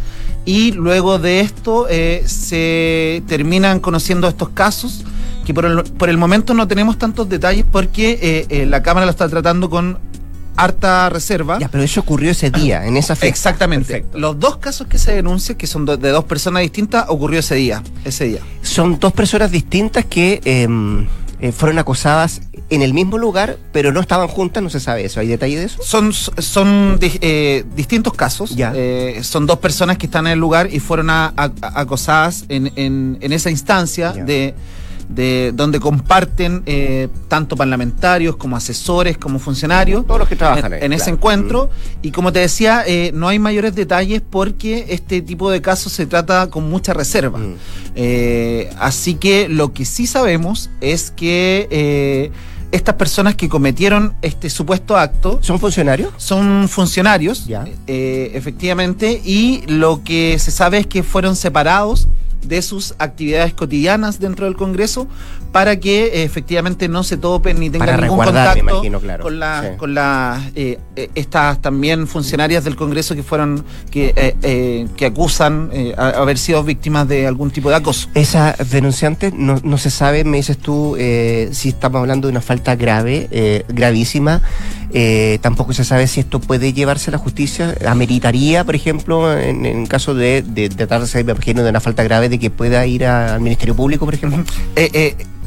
y 0.46 0.72
luego 0.72 1.19
de 1.19 1.41
esto 1.41 1.86
eh, 1.91 2.24
se 2.25 3.22
terminan 3.27 3.81
conociendo 3.81 4.27
estos 4.27 4.50
casos 4.50 5.05
que 5.46 5.53
por 5.53 6.10
el, 6.10 6.17
momento 6.17 6.55
no 6.55 6.67
tenemos 6.67 6.98
tantos 6.98 7.29
detalles 7.29 7.65
porque 7.72 8.48
eh, 8.50 8.65
la 8.65 8.81
Cámara 8.81 9.05
lo 9.05 9.12
está 9.12 9.29
tratando 9.29 9.69
con 9.69 10.00
harta 10.63 11.09
reserva. 11.09 11.59
Ya, 11.59 11.69
pero 11.69 11.83
eso 11.83 12.01
ocurrió 12.01 12.31
ese 12.31 12.51
día, 12.51 12.85
en 12.85 12.97
esa 12.97 13.15
fecha. 13.15 13.29
Exactamente. 13.29 14.05
Los 14.13 14.39
dos 14.39 14.57
casos 14.57 14.87
que 14.87 14.97
se 14.97 15.13
denuncian, 15.13 15.57
que 15.57 15.67
son 15.67 15.85
de 15.85 15.97
dos 15.97 16.25
personas 16.25 16.61
distintas, 16.61 17.05
ocurrió 17.07 17.39
ese 17.39 17.55
día, 17.55 17.83
ese 18.05 18.25
día. 18.25 18.39
Son 18.61 18.99
dos 18.99 19.13
personas 19.13 19.51
distintas 19.51 20.05
que 20.05 20.41
em, 20.45 21.07
eh, 21.41 21.51
fueron 21.53 21.79
acosadas 21.79 22.41
en 22.69 22.81
el 22.81 22.93
mismo 22.93 23.17
lugar, 23.17 23.57
pero 23.71 23.91
no 23.91 24.01
estaban 24.01 24.27
juntas, 24.27 24.61
no 24.61 24.69
se 24.69 24.79
sabe 24.79 25.05
eso. 25.05 25.19
¿Hay 25.19 25.27
detalle 25.27 25.57
de 25.57 25.65
eso? 25.65 25.81
Son, 25.81 26.13
son 26.13 26.99
eh, 27.01 27.63
distintos 27.75 28.13
casos. 28.13 28.55
Ya. 28.55 28.73
Eh, 28.75 29.21
son 29.23 29.45
dos 29.45 29.59
personas 29.59 29.97
que 29.97 30.05
están 30.05 30.27
en 30.27 30.33
el 30.33 30.39
lugar 30.39 30.69
y 30.71 30.79
fueron 30.79 31.09
acosadas 31.09 32.45
en, 32.49 32.71
en, 32.75 33.33
esa 33.33 33.49
instancia 33.49 34.11
de 34.11 34.53
de 35.09 35.51
donde 35.55 35.79
comparten 35.79 36.61
eh, 36.67 37.09
tanto 37.27 37.55
parlamentarios 37.55 38.35
como 38.35 38.55
asesores 38.55 39.17
como 39.17 39.39
funcionarios 39.39 40.05
todos 40.05 40.19
los 40.19 40.29
que 40.29 40.35
trabajan 40.35 40.71
en, 40.73 40.93
ese 40.93 41.09
encuentro 41.09 41.65
mm. 41.65 41.97
y 42.03 42.11
como 42.11 42.31
te 42.31 42.39
decía 42.39 42.83
eh, 42.85 43.11
no 43.13 43.27
hay 43.27 43.39
mayores 43.39 43.73
detalles 43.73 44.21
porque 44.21 44.85
este 44.89 45.23
tipo 45.23 45.49
de 45.49 45.63
casos 45.63 45.93
se 45.93 46.05
trata 46.05 46.47
con 46.51 46.69
mucha 46.69 46.93
reserva 46.93 47.39
mm. 47.39 47.55
eh, 47.95 48.69
así 48.77 49.15
que 49.15 49.49
lo 49.49 49.73
que 49.73 49.83
sí 49.83 50.05
sabemos 50.05 50.69
es 50.79 51.09
que 51.09 52.31
estas 52.71 52.93
personas 52.93 53.33
que 53.33 53.49
cometieron 53.49 54.13
este 54.21 54.47
supuesto 54.51 54.95
acto. 54.95 55.39
¿Son 55.41 55.59
funcionarios? 55.59 56.13
Son 56.17 56.69
funcionarios, 56.69 57.47
efectivamente, 57.87 59.19
y 59.25 59.63
lo 59.65 60.03
que 60.03 60.37
se 60.37 60.51
sabe 60.51 60.77
es 60.77 60.85
que 60.85 61.01
fueron 61.01 61.35
separados 61.35 62.07
de 62.46 62.62
sus 62.62 62.96
actividades 63.00 63.53
cotidianas 63.53 64.19
dentro 64.19 64.46
del 64.46 64.55
Congreso 64.55 65.08
para 65.51 65.79
que 65.79 66.05
eh, 66.05 66.23
efectivamente 66.23 66.87
no 66.87 67.03
se 67.03 67.17
topen 67.17 67.59
ni 67.59 67.69
tengan 67.69 68.01
ningún 68.01 68.23
contacto 68.23 68.81
con 69.21 69.39
la, 69.39 69.77
con 69.77 69.93
la 69.93 70.41
eh, 70.55 70.79
eh, 70.95 71.09
estas 71.15 71.61
también 71.61 72.07
funcionarias 72.07 72.63
del 72.63 72.75
Congreso 72.75 73.15
que 73.15 73.23
fueron 73.23 73.65
que, 73.89 74.87
que 74.95 75.05
acusan 75.05 75.71
haber 75.97 76.37
sido 76.37 76.63
víctimas 76.63 77.07
de 77.07 77.25
algún 77.25 77.51
tipo 77.51 77.69
de 77.69 77.75
acoso. 77.75 78.09
Esa 78.13 78.55
denunciante 78.69 79.31
no, 79.35 79.59
no 79.63 79.77
se 79.77 79.89
sabe, 79.89 80.23
me 80.23 80.37
dices 80.37 80.57
tú, 80.57 80.95
si 81.51 81.69
estamos 81.69 81.99
hablando 81.99 82.27
de 82.27 82.31
una 82.31 82.41
falta 82.41 82.75
grave, 82.75 83.65
gravísima. 83.69 84.41
tampoco 85.41 85.73
se 85.73 85.83
sabe 85.83 86.07
si 86.07 86.19
esto 86.19 86.39
puede 86.39 86.73
llevarse 86.73 87.09
a 87.09 87.13
la 87.13 87.17
justicia. 87.17 87.75
Ameritaría, 87.87 88.63
por 88.63 88.75
ejemplo, 88.75 89.37
en, 89.37 89.65
en 89.65 89.85
caso 89.87 90.13
de, 90.13 90.41
de, 90.41 90.69
de 90.69 90.75
tratarse, 90.75 91.23
me 91.23 91.31
imagino, 91.31 91.63
de 91.63 91.69
una 91.69 91.79
falta 91.79 92.03
grave 92.03 92.29
de 92.29 92.39
que 92.39 92.49
pueda 92.49 92.85
ir 92.85 93.05
al 93.05 93.41
Ministerio 93.41 93.75
Público, 93.75 94.05
por 94.05 94.13
ejemplo? 94.13 94.43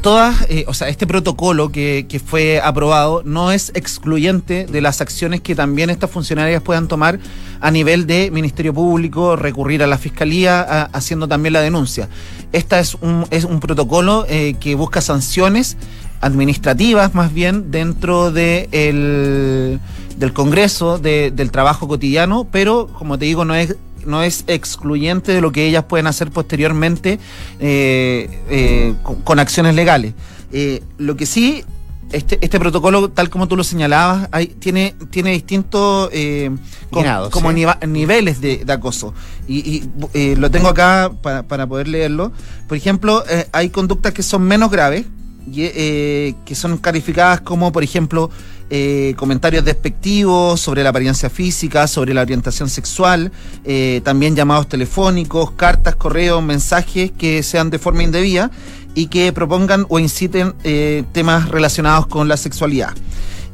Eh, 0.03 0.05
eh, 0.05 0.09
todas, 0.09 0.41
eh, 0.49 0.65
o 0.67 0.73
sea, 0.73 0.89
este 0.89 1.07
protocolo 1.07 1.71
que, 1.71 2.21
fue 2.25 2.59
aprobado 2.59 3.21
no 3.23 3.51
es 3.51 3.71
excluyente 3.73 4.65
de 4.65 4.81
las 4.81 5.01
acciones 5.01 5.41
que 5.41 5.55
también 5.55 5.89
estas 5.89 6.11
funcionarias 6.11 6.61
puedan 6.61 6.87
tomar 6.87 7.19
a 7.61 7.71
nivel 7.71 8.05
de 8.05 8.29
Ministerio 8.29 8.73
Público, 8.73 9.35
recurrir 9.35 9.81
a 9.81 9.87
la 9.87 9.97
Fiscalía, 9.97 10.61
haciendo 10.93 11.27
también 11.27 11.53
la 11.53 11.61
denuncia. 11.61 12.09
Esta 12.51 12.79
es 12.79 12.95
un, 12.95 13.25
es 13.31 13.45
un 13.45 13.59
protocolo 13.59 14.25
que 14.27 14.75
busca 14.75 15.01
sanciones 15.01 15.77
administrativas 16.21 17.13
más 17.15 17.33
bien 17.33 17.71
dentro 17.71 18.31
de 18.31 19.79
del 20.17 20.33
Congreso, 20.33 20.99
del 20.99 21.51
trabajo 21.51 21.87
cotidiano, 21.87 22.45
pero 22.51 22.87
como 22.87 23.17
te 23.17 23.25
digo, 23.25 23.45
no 23.45 23.55
es 23.55 23.75
no 24.05 24.23
es 24.23 24.43
excluyente 24.47 25.31
de 25.31 25.41
lo 25.41 25.51
que 25.51 25.67
ellas 25.67 25.85
pueden 25.85 26.07
hacer 26.07 26.31
posteriormente 26.31 27.19
eh, 27.59 28.29
eh, 28.49 28.93
con, 29.03 29.21
con 29.21 29.39
acciones 29.39 29.75
legales. 29.75 30.13
Eh, 30.51 30.81
lo 30.97 31.15
que 31.15 31.25
sí 31.25 31.63
este, 32.11 32.37
este 32.41 32.59
protocolo, 32.59 33.09
tal 33.09 33.29
como 33.31 33.47
tú 33.47 33.55
lo 33.57 33.63
señalabas, 33.63 34.29
hay, 34.31 34.45
tiene, 34.47 34.93
tiene 35.09 35.31
distintos 35.31 36.09
eh, 36.13 36.51
Grados, 36.91 37.31
como 37.31 37.49
sí. 37.49 37.55
niva- 37.55 37.79
niveles 37.87 38.39
de, 38.39 38.63
de 38.63 38.73
acoso. 38.73 39.15
Y, 39.47 39.83
y, 40.13 40.35
lo 40.35 40.51
tengo 40.51 40.67
acá 40.67 41.11
para, 41.23 41.41
para 41.43 41.65
poder 41.65 41.87
leerlo. 41.87 42.31
Por 42.67 42.77
ejemplo, 42.77 43.23
hay 43.51 43.69
conductas 43.69 44.13
que 44.13 44.21
son 44.21 44.43
menos 44.43 44.69
graves, 44.69 45.05
y, 45.51 46.33
que 46.45 46.53
son 46.55 46.77
calificadas 46.77 47.41
como, 47.41 47.71
por 47.71 47.83
ejemplo, 47.83 48.29
eh, 48.75 49.13
comentarios 49.17 49.63
despectivos 49.63 50.59
sobre 50.59 50.81
la 50.81 50.89
apariencia 50.89 51.29
física, 51.29 51.85
sobre 51.85 52.11
la 52.15 52.23
orientación 52.23 52.69
sexual, 52.69 53.31
eh, 53.65 54.01
también 54.03 54.35
llamados 54.35 54.67
telefónicos, 54.67 55.51
cartas, 55.51 55.95
correos, 55.95 56.41
mensajes 56.41 57.11
que 57.11 57.43
sean 57.43 57.69
de 57.69 57.77
forma 57.77 58.01
indebida 58.01 58.49
y 58.95 59.09
que 59.09 59.31
propongan 59.31 59.85
o 59.89 59.99
inciten 59.99 60.55
eh, 60.63 61.03
temas 61.11 61.49
relacionados 61.49 62.07
con 62.07 62.27
la 62.27 62.35
sexualidad. 62.35 62.95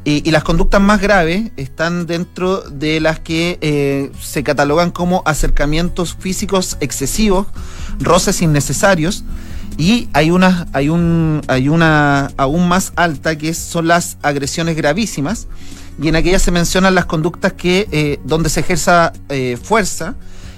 Y, 0.04 0.30
las 0.30 0.42
conductas 0.42 0.80
más 0.80 1.02
graves 1.02 1.52
están 1.58 2.06
dentro 2.06 2.62
de 2.62 3.00
las 3.00 3.20
que 3.20 4.10
se 4.22 4.42
catalogan 4.42 4.90
como 4.90 5.22
acercamientos 5.26 6.16
físicos 6.18 6.78
excesivos, 6.80 7.46
roces 7.98 8.40
innecesarios, 8.40 9.22
y 9.80 10.10
hay 10.12 10.30
una, 10.30 10.66
hay 10.74 10.90
un, 10.90 11.40
hay 11.48 11.70
una 11.70 12.30
aún 12.36 12.68
más 12.68 12.92
alta 12.96 13.38
que 13.38 13.54
son 13.54 13.88
las 13.88 14.18
agresiones 14.20 14.76
gravísimas, 14.76 15.48
y 15.98 16.08
en 16.08 16.16
aquellas 16.16 16.42
se 16.42 16.50
mencionan 16.50 16.94
las 16.94 17.06
conductas 17.06 17.54
que 17.54 17.88
eh, 17.90 18.20
donde 18.24 18.50
se 18.50 18.60
ejerza 18.60 19.14
eh, 19.30 19.56
fuerza, 19.62 20.16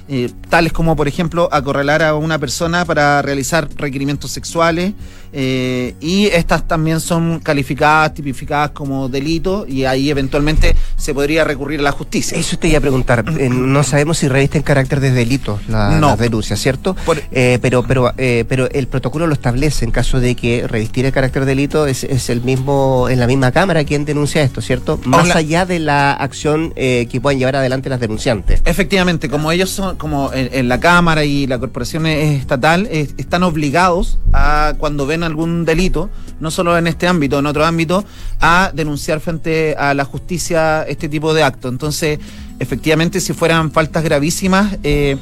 eh, 0.08 0.28
tales 0.50 0.72
como 0.72 0.96
por 0.96 1.06
ejemplo 1.06 1.48
acorralar 1.52 2.02
a 2.02 2.16
una 2.16 2.40
persona 2.40 2.84
para 2.84 3.22
realizar 3.22 3.68
requerimientos 3.76 4.32
sexuales 4.32 4.92
eh, 5.32 5.94
y 6.00 6.26
estas 6.26 6.66
también 6.68 7.00
son 7.00 7.40
calificadas, 7.40 8.14
tipificadas 8.14 8.70
como 8.70 9.08
delito 9.08 9.64
y 9.66 9.84
ahí 9.84 10.10
eventualmente 10.10 10.74
se 10.96 11.14
podría 11.14 11.44
recurrir 11.44 11.80
a 11.80 11.84
la 11.84 11.92
justicia. 11.92 12.36
Eso 12.38 12.56
te 12.58 12.68
iba 12.68 12.78
a 12.78 12.80
preguntar. 12.80 13.24
Eh, 13.38 13.48
no 13.48 13.82
sabemos 13.82 14.18
si 14.18 14.28
revisten 14.28 14.62
carácter 14.62 15.00
de 15.00 15.10
delito 15.10 15.58
la, 15.68 15.98
No. 15.98 16.08
las 16.08 16.18
denuncias, 16.18 16.60
¿cierto? 16.60 16.94
Por- 17.06 17.22
Eh, 17.32 17.58
pero, 17.62 17.82
pero, 17.84 18.12
pero 18.48 18.68
el 18.70 18.86
protocolo 18.88 19.26
lo 19.26 19.32
establece 19.34 19.84
en 19.84 19.90
caso 19.90 20.20
de 20.20 20.34
que 20.34 20.66
revestir 20.66 21.06
el 21.06 21.12
carácter 21.12 21.44
de 21.44 21.52
delito 21.52 21.86
es, 21.86 22.04
es 22.04 22.28
el 22.30 22.42
mismo, 22.42 23.08
en 23.08 23.18
la 23.20 23.26
misma 23.26 23.52
cámara 23.52 23.84
quien 23.84 24.04
denuncia 24.04 24.42
esto, 24.42 24.60
¿cierto? 24.60 25.00
Más 25.04 25.24
Hola. 25.26 25.36
allá 25.36 25.66
de 25.66 25.78
la 25.78 26.12
acción 26.12 26.72
que 26.74 27.18
puedan 27.22 27.38
llevar 27.38 27.56
adelante 27.56 27.88
las 27.88 28.00
denunciantes. 28.00 28.62
Efectivamente, 28.64 29.28
como 29.28 29.50
ellos 29.52 29.70
son, 29.70 29.96
como 29.96 30.32
en, 30.32 30.48
en 30.52 30.68
la 30.68 30.78
Cámara 30.80 31.24
y 31.24 31.46
la 31.46 31.58
corporación 31.58 32.06
es 32.06 32.40
estatal, 32.40 32.86
están 32.90 33.42
obligados 33.42 34.18
a, 34.32 34.74
cuando 34.78 35.06
ven 35.06 35.21
algún 35.24 35.64
delito, 35.64 36.10
no 36.40 36.50
solo 36.50 36.76
en 36.76 36.86
este 36.86 37.06
ámbito, 37.06 37.38
en 37.38 37.46
otro 37.46 37.64
ámbito, 37.64 38.04
a 38.40 38.70
denunciar 38.74 39.20
frente 39.20 39.74
a 39.76 39.94
la 39.94 40.04
justicia 40.04 40.82
este 40.82 41.08
tipo 41.08 41.34
de 41.34 41.42
actos. 41.42 41.70
Entonces, 41.72 42.18
efectivamente, 42.58 43.20
si 43.20 43.32
fueran 43.32 43.70
faltas 43.70 44.04
gravísimas, 44.04 44.78
eh, 44.82 45.16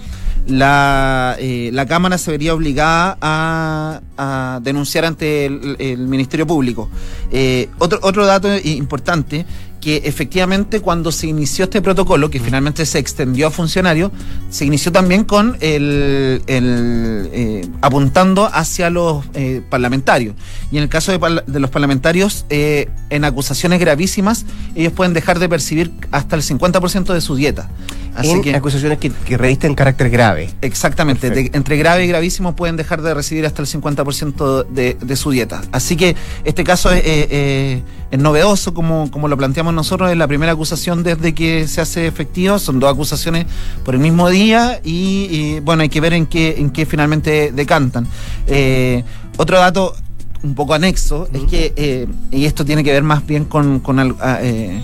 la, 0.47 1.37
eh, 1.38 1.71
la 1.73 1.87
Cámara 1.87 2.16
se 2.19 2.30
vería 2.30 2.54
obligada 2.54 3.19
a, 3.21 4.00
a 4.16 4.61
denunciar 4.62 5.04
ante 5.04 5.47
el, 5.47 5.76
el 5.78 5.99
Ministerio 5.99 6.47
Público. 6.47 6.88
Eh, 7.30 7.69
otro, 7.78 7.99
otro 8.02 8.26
dato 8.26 8.49
importante, 8.64 9.45
que 9.80 10.02
efectivamente 10.04 10.80
cuando 10.80 11.10
se 11.10 11.26
inició 11.26 11.64
este 11.64 11.80
protocolo, 11.80 12.30
que 12.30 12.38
finalmente 12.38 12.84
se 12.84 12.99
extendió 12.99 13.46
a 13.46 13.50
funcionarios, 13.50 14.10
se 14.50 14.64
inició 14.64 14.92
también 14.92 15.25
con 15.25 15.56
el, 15.60 16.42
el, 16.46 17.30
eh, 17.32 17.68
apuntando 17.80 18.49
hacia 18.52 18.90
los 18.90 19.25
eh, 19.34 19.62
parlamentarios. 19.68 20.34
Y 20.72 20.76
en 20.76 20.84
el 20.84 20.88
caso 20.88 21.10
de, 21.12 21.58
los 21.60 21.70
parlamentarios, 21.70 22.44
eh, 22.48 22.88
en 23.10 23.24
acusaciones 23.24 23.80
gravísimas, 23.80 24.46
ellos 24.76 24.92
pueden 24.92 25.14
dejar 25.14 25.38
de 25.40 25.48
percibir 25.48 25.90
hasta 26.12 26.36
el 26.36 26.42
50% 26.42 27.12
de 27.12 27.20
su 27.20 27.34
dieta. 27.34 27.68
Así 28.14 28.30
en 28.30 28.42
que 28.42 28.54
acusaciones 28.54 28.98
que, 28.98 29.10
que 29.10 29.36
revisten 29.36 29.74
carácter 29.74 30.10
grave. 30.10 30.50
Exactamente, 30.62 31.30
de- 31.30 31.50
entre 31.54 31.76
grave 31.76 32.04
y 32.04 32.08
gravísimo 32.08 32.54
pueden 32.56 32.76
dejar 32.76 33.02
de 33.02 33.14
recibir 33.14 33.46
hasta 33.46 33.62
el 33.62 33.68
50% 33.68 34.66
de, 34.68 34.96
de 35.00 35.16
su 35.16 35.30
dieta. 35.30 35.62
Así 35.72 35.96
que 35.96 36.16
este 36.44 36.62
caso 36.64 36.90
es, 36.92 37.00
eh, 37.00 37.28
eh, 37.30 37.82
es 38.10 38.18
novedoso, 38.18 38.74
como, 38.74 39.10
como 39.10 39.28
lo 39.28 39.36
planteamos 39.36 39.74
nosotros, 39.74 40.10
es 40.10 40.16
la 40.16 40.26
primera 40.28 40.52
acusación 40.52 41.02
desde 41.02 41.34
que 41.34 41.66
se 41.68 41.80
hace 41.80 42.06
efectivo, 42.06 42.58
son 42.58 42.78
dos 42.80 42.92
acusaciones 42.92 43.46
por 43.84 43.94
el 43.94 44.00
mismo 44.00 44.28
día 44.28 44.80
y, 44.84 45.28
y, 45.30 45.60
bueno, 45.60 45.82
hay 45.82 45.88
que 45.88 46.00
ver 46.00 46.12
en 46.12 46.26
qué, 46.26 46.56
en 46.58 46.70
qué 46.70 46.86
finalmente 46.86 47.52
decantan. 47.52 48.06
Eh, 48.46 49.04
otro 49.36 49.58
dato 49.58 49.94
un 50.42 50.54
poco 50.54 50.75
anexo 50.75 51.28
es 51.32 51.42
que, 51.50 51.73
eh, 51.76 52.06
y 52.30 52.44
esto 52.47 52.64
tiene 52.64 52.82
que 52.85 52.92
ver 52.92 53.02
más 53.02 53.26
bien 53.26 53.44
con... 53.44 53.80
con 53.80 53.99
ah, 54.20 54.38
eh, 54.42 54.82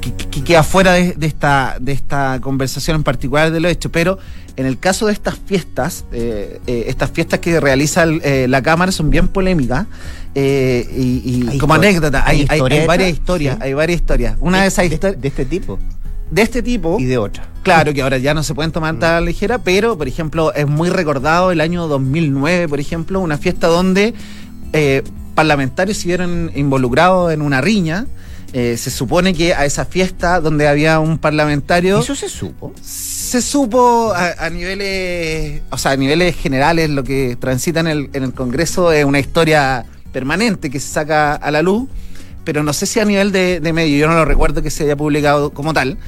que, 0.00 0.12
que 0.14 0.42
queda 0.42 0.62
fuera 0.62 0.92
de, 0.94 1.12
de 1.12 1.26
esta, 1.26 1.76
de 1.78 1.92
esta 1.92 2.38
conversación 2.40 2.96
en 2.96 3.02
particular 3.02 3.50
de 3.50 3.60
lo 3.60 3.68
hecho, 3.68 3.92
pero 3.92 4.18
en 4.56 4.64
el 4.64 4.78
caso 4.78 5.06
de 5.06 5.12
estas 5.12 5.34
fiestas, 5.44 6.06
eh, 6.10 6.58
eh, 6.66 6.84
estas 6.88 7.10
fiestas 7.10 7.40
que 7.40 7.60
realiza 7.60 8.04
el- 8.04 8.22
eh, 8.24 8.46
la 8.48 8.62
Cámara 8.62 8.92
son 8.92 9.10
bien 9.10 9.28
polémicas 9.28 9.86
eh, 10.34 10.88
y, 10.96 11.50
y 11.52 11.58
como 11.58 11.74
anécdota, 11.74 12.22
hay 12.26 12.46
hay, 12.48 12.58
hay- 12.70 12.86
varias 12.86 13.10
historias, 13.10 13.56
sí. 13.56 13.62
hay 13.62 13.74
varias 13.74 14.00
historias. 14.00 14.36
Una 14.40 14.62
de 14.62 14.68
esas 14.68 14.88
de, 14.88 14.94
historias 14.94 15.20
de 15.20 15.28
este 15.28 15.44
tipo 15.44 15.78
de 16.30 16.42
este 16.42 16.62
tipo, 16.62 16.98
y 17.00 17.04
de 17.04 17.18
otra. 17.18 17.48
claro 17.62 17.92
que 17.92 18.02
ahora 18.02 18.18
ya 18.18 18.34
no 18.34 18.42
se 18.42 18.54
pueden 18.54 18.72
tomar 18.72 18.98
tan 18.98 19.10
a 19.10 19.20
la 19.20 19.26
ligera, 19.26 19.58
pero 19.58 19.98
por 19.98 20.08
ejemplo 20.08 20.52
es 20.54 20.66
muy 20.66 20.88
recordado 20.90 21.50
el 21.50 21.60
año 21.60 21.88
2009, 21.88 22.68
por 22.68 22.80
ejemplo, 22.80 23.20
una 23.20 23.38
fiesta 23.38 23.66
donde 23.66 24.14
eh, 24.72 25.02
parlamentarios 25.34 25.98
se 25.98 26.06
vieron 26.08 26.50
involucrados 26.54 27.32
en 27.32 27.42
una 27.42 27.60
riña. 27.60 28.06
Eh, 28.52 28.76
se 28.76 28.90
supone 28.90 29.32
que 29.32 29.54
a 29.54 29.64
esa 29.64 29.84
fiesta 29.84 30.40
donde 30.40 30.66
había 30.66 30.98
un 30.98 31.18
parlamentario 31.18 32.00
Eso 32.00 32.16
se 32.16 32.28
supo. 32.28 32.72
se 32.82 33.42
supo 33.42 34.12
a, 34.12 34.44
a 34.44 34.50
niveles, 34.50 35.62
o 35.70 35.78
sea, 35.78 35.92
a 35.92 35.96
niveles 35.96 36.34
generales 36.36 36.90
lo 36.90 37.04
que 37.04 37.36
transita 37.38 37.78
en 37.78 37.86
el, 37.86 38.10
en 38.12 38.24
el 38.24 38.34
Congreso 38.34 38.90
es 38.90 39.04
una 39.04 39.20
historia 39.20 39.86
permanente 40.12 40.68
que 40.68 40.80
se 40.80 40.88
saca 40.88 41.34
a 41.34 41.50
la 41.52 41.62
luz, 41.62 41.88
pero 42.50 42.64
no 42.64 42.72
sé 42.72 42.84
si 42.84 42.98
a 42.98 43.04
nivel 43.04 43.30
de, 43.30 43.60
medio, 43.72 43.96
yo 43.96 44.08
no 44.08 44.14
lo 44.14 44.24
recuerdo 44.24 44.60
que 44.60 44.70
se 44.70 44.82
haya 44.82 44.96
publicado 44.96 45.50
como 45.50 45.72
tal, 45.72 45.98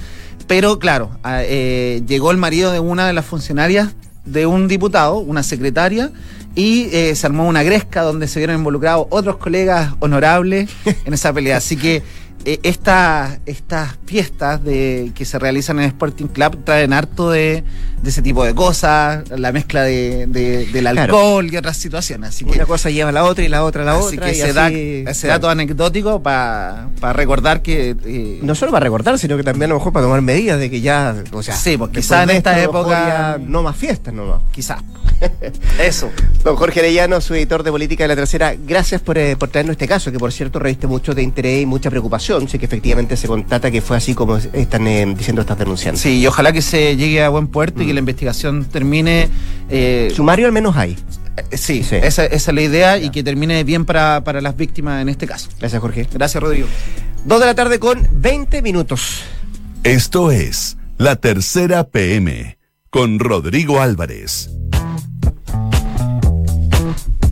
pero 0.48 0.80
claro, 0.80 1.10
a- 1.22 1.44
eh, 1.44 2.02
llegó 2.04 2.32
el 2.32 2.36
marido 2.36 2.72
de 2.72 2.80
una 2.80 3.06
de 3.06 3.12
las 3.12 3.24
funcionarias 3.24 3.90
de 4.24 4.44
un 4.46 4.66
diputado, 4.66 5.18
una 5.18 5.44
secretaria, 5.44 6.10
y 6.56 6.88
eh, 6.92 7.14
se 7.14 7.26
armó 7.28 7.46
una 7.46 7.62
gresca 7.62 8.02
donde 8.02 8.26
se 8.26 8.40
vieron 8.40 8.56
involucrados 8.56 9.06
otros 9.10 9.36
colegas 9.36 9.92
honorables 10.00 10.68
en 11.04 11.14
esa 11.14 11.32
pelea. 11.32 11.58
Así 11.58 11.76
que 11.76 12.02
eh, 12.44 12.60
esta- 12.62 13.38
estas 13.46 13.96
fiestas 14.06 14.62
de, 14.64 15.12
que 15.14 15.24
se 15.24 15.38
realizan 15.38 15.78
en 15.80 15.86
Sporting 15.86 16.26
Club 16.26 16.64
traen 16.64 16.92
harto 16.92 17.30
de, 17.30 17.64
de 18.02 18.10
ese 18.10 18.22
tipo 18.22 18.44
de 18.44 18.54
cosas, 18.54 19.24
la 19.30 19.52
mezcla 19.52 19.82
de, 19.82 20.26
de- 20.26 20.66
del 20.66 20.82
Claro. 20.84 21.00
alcohol 21.02 21.52
y 21.52 21.56
otras 21.56 21.76
situaciones. 21.76 22.30
Así 22.30 22.44
que, 22.44 22.52
Una 22.52 22.66
cosa 22.66 22.90
lleva 22.90 23.10
a 23.10 23.12
la 23.12 23.24
otra 23.24 23.44
y 23.44 23.48
la 23.48 23.64
otra 23.64 23.82
a 23.82 23.84
la 23.86 23.92
así 23.98 24.16
otra. 24.16 24.30
que 24.30 24.36
y 24.36 24.40
ese, 24.40 24.44
así, 24.50 24.52
da- 24.54 24.68
ese 25.10 25.26
claro. 25.26 25.38
dato 25.40 25.50
anecdótico 25.50 26.22
para 26.22 26.88
recordar 27.12 27.62
que... 27.62 27.96
eh, 28.04 28.38
No 28.42 28.54
solo 28.54 28.72
para 28.72 28.84
recordar, 28.84 29.18
sino 29.18 29.36
que 29.36 29.42
también 29.44 29.70
a 29.70 29.74
lo 29.74 29.78
mejor 29.78 29.92
para 29.92 30.04
tomar 30.06 30.22
medidas 30.22 30.58
de 30.58 30.70
que 30.70 30.80
ya, 30.80 31.14
o 31.32 31.42
sea, 31.42 31.54
Sí, 31.54 31.76
porque 31.76 31.96
después 32.00 32.18
quizá 32.20 32.22
en 32.24 32.30
esta 32.30 32.60
época- 32.62 33.38
no 33.46 33.62
más 33.62 33.76
fiestas 33.76 34.12
nomás. 34.14 34.40
quizás. 34.52 34.80
Eso. 35.80 36.10
Don 36.42 36.56
Jorge 36.56 36.80
Arellano, 36.80 37.20
su 37.20 37.34
editor 37.34 37.62
de 37.62 37.70
política 37.70 38.04
de 38.04 38.08
la 38.08 38.16
tercera, 38.16 38.54
gracias 38.66 39.00
por, 39.00 39.16
eh, 39.18 39.36
por 39.36 39.48
traernos 39.48 39.74
este 39.74 39.86
caso, 39.86 40.10
que 40.10 40.18
por 40.18 40.32
cierto 40.32 40.58
reviste 40.58 40.86
mucho 40.86 41.14
de 41.14 41.22
interés 41.22 41.62
y 41.62 41.66
mucha 41.66 41.88
preocupación. 41.90 42.31
Sé 42.48 42.58
que 42.58 42.66
efectivamente 42.66 43.16
se 43.16 43.26
contata 43.28 43.70
que 43.70 43.80
fue 43.80 43.96
así 43.96 44.14
como 44.14 44.36
están 44.36 44.86
eh, 44.86 45.14
diciendo 45.16 45.40
estas 45.42 45.58
denunciantes. 45.58 46.00
Sí, 46.02 46.18
y 46.20 46.26
ojalá 46.26 46.52
que 46.52 46.62
se 46.62 46.96
llegue 46.96 47.22
a 47.22 47.28
buen 47.28 47.48
puerto 47.48 47.82
y 47.82 47.86
que 47.86 47.92
la 47.94 48.00
investigación 48.00 48.64
termine... 48.64 49.28
eh, 49.70 50.12
Sumario 50.14 50.46
al 50.46 50.52
menos 50.52 50.76
hay. 50.76 50.96
eh, 51.50 51.56
sí, 51.56 51.82
Sí. 51.82 51.96
Esa, 51.96 52.24
esa 52.26 52.50
es 52.50 52.54
la 52.54 52.62
idea 52.62 52.98
y 52.98 53.10
que 53.10 53.22
termine 53.22 53.64
bien 53.64 53.84
para, 53.84 54.22
para 54.24 54.40
las 54.40 54.56
víctimas 54.56 55.02
en 55.02 55.08
este 55.08 55.26
caso. 55.26 55.48
Gracias, 55.58 55.80
Jorge. 55.80 56.06
Gracias, 56.12 56.42
Rodrigo. 56.42 56.66
Dos 57.24 57.40
de 57.40 57.46
la 57.46 57.54
tarde 57.54 57.78
con 57.78 58.06
20 58.12 58.62
minutos. 58.62 59.22
Esto 59.84 60.30
es 60.30 60.76
La 60.98 61.16
Tercera 61.16 61.84
PM 61.84 62.58
con 62.90 63.18
Rodrigo 63.18 63.80
Álvarez. 63.80 64.50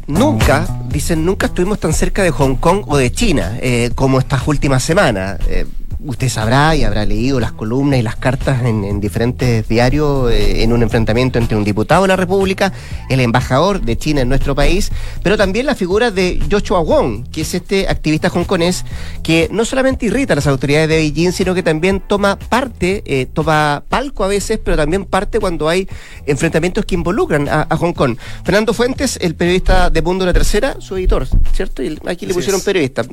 Nunca, 0.06 0.66
dicen, 0.90 1.24
nunca 1.24 1.46
estuvimos 1.46 1.78
tan 1.78 1.92
cerca 1.92 2.22
de 2.22 2.30
Hong 2.30 2.56
Kong 2.56 2.84
o 2.86 2.96
de 2.96 3.10
China 3.12 3.58
eh, 3.60 3.90
como 3.94 4.18
estas 4.18 4.46
últimas 4.46 4.82
semanas. 4.82 5.38
Eh, 5.48 5.66
usted 6.04 6.28
sabrá 6.28 6.74
y 6.76 6.84
habrá 6.84 7.04
leído 7.04 7.40
las 7.40 7.52
columnas 7.52 7.98
y 7.98 8.02
las 8.02 8.16
cartas 8.16 8.64
en, 8.64 9.00
diferentes 9.00 9.68
diarios 9.68 10.30
eh, 10.30 10.62
en 10.62 10.72
un 10.72 10.82
enfrentamiento 10.82 11.38
entre 11.38 11.56
un 11.56 11.64
diputado 11.64 12.02
de 12.02 12.08
la 12.08 12.16
República, 12.16 12.72
el 13.08 13.20
embajador 13.20 13.80
de 13.80 13.96
China 13.96 14.20
en 14.22 14.28
nuestro 14.28 14.54
país, 14.54 14.90
pero 15.22 15.36
también 15.36 15.66
la 15.66 15.74
figura 15.74 16.10
de 16.10 16.40
Joshua 16.50 16.80
Wong, 16.80 17.28
que 17.30 17.42
es 17.42 17.54
este 17.54 17.88
activista 17.88 18.28
hongkonés 18.28 18.84
que 19.22 19.48
no 19.50 19.64
solamente 19.64 20.06
irrita 20.06 20.32
a 20.32 20.36
las 20.36 20.46
autoridades 20.46 20.88
de 20.88 20.96
Beijing, 20.96 21.32
sino 21.32 21.54
que 21.54 21.62
también 21.62 22.00
toma 22.00 22.38
parte, 22.38 23.02
eh, 23.06 23.26
toma 23.32 23.84
palco 23.88 24.24
a 24.24 24.28
veces, 24.28 24.58
pero 24.62 24.76
también 24.76 25.04
parte 25.04 25.38
cuando 25.38 25.68
hay 25.68 25.88
enfrentamientos 26.26 26.84
que 26.84 26.94
involucran 26.94 27.48
a, 27.48 27.66
Hong 27.76 27.92
Kong. 27.92 28.16
Fernando 28.44 28.74
Fuentes, 28.74 29.18
el 29.20 29.34
periodista 29.34 29.90
de 29.90 30.02
Mundo 30.02 30.24
de 30.24 30.30
la 30.30 30.34
Tercera, 30.34 30.76
su 30.80 30.96
editor, 30.96 31.26
¿cierto? 31.54 31.82
Y 31.82 31.98
aquí 32.06 32.26
le 32.26 32.34
pusieron 32.34 32.60
periodista. 32.60 33.04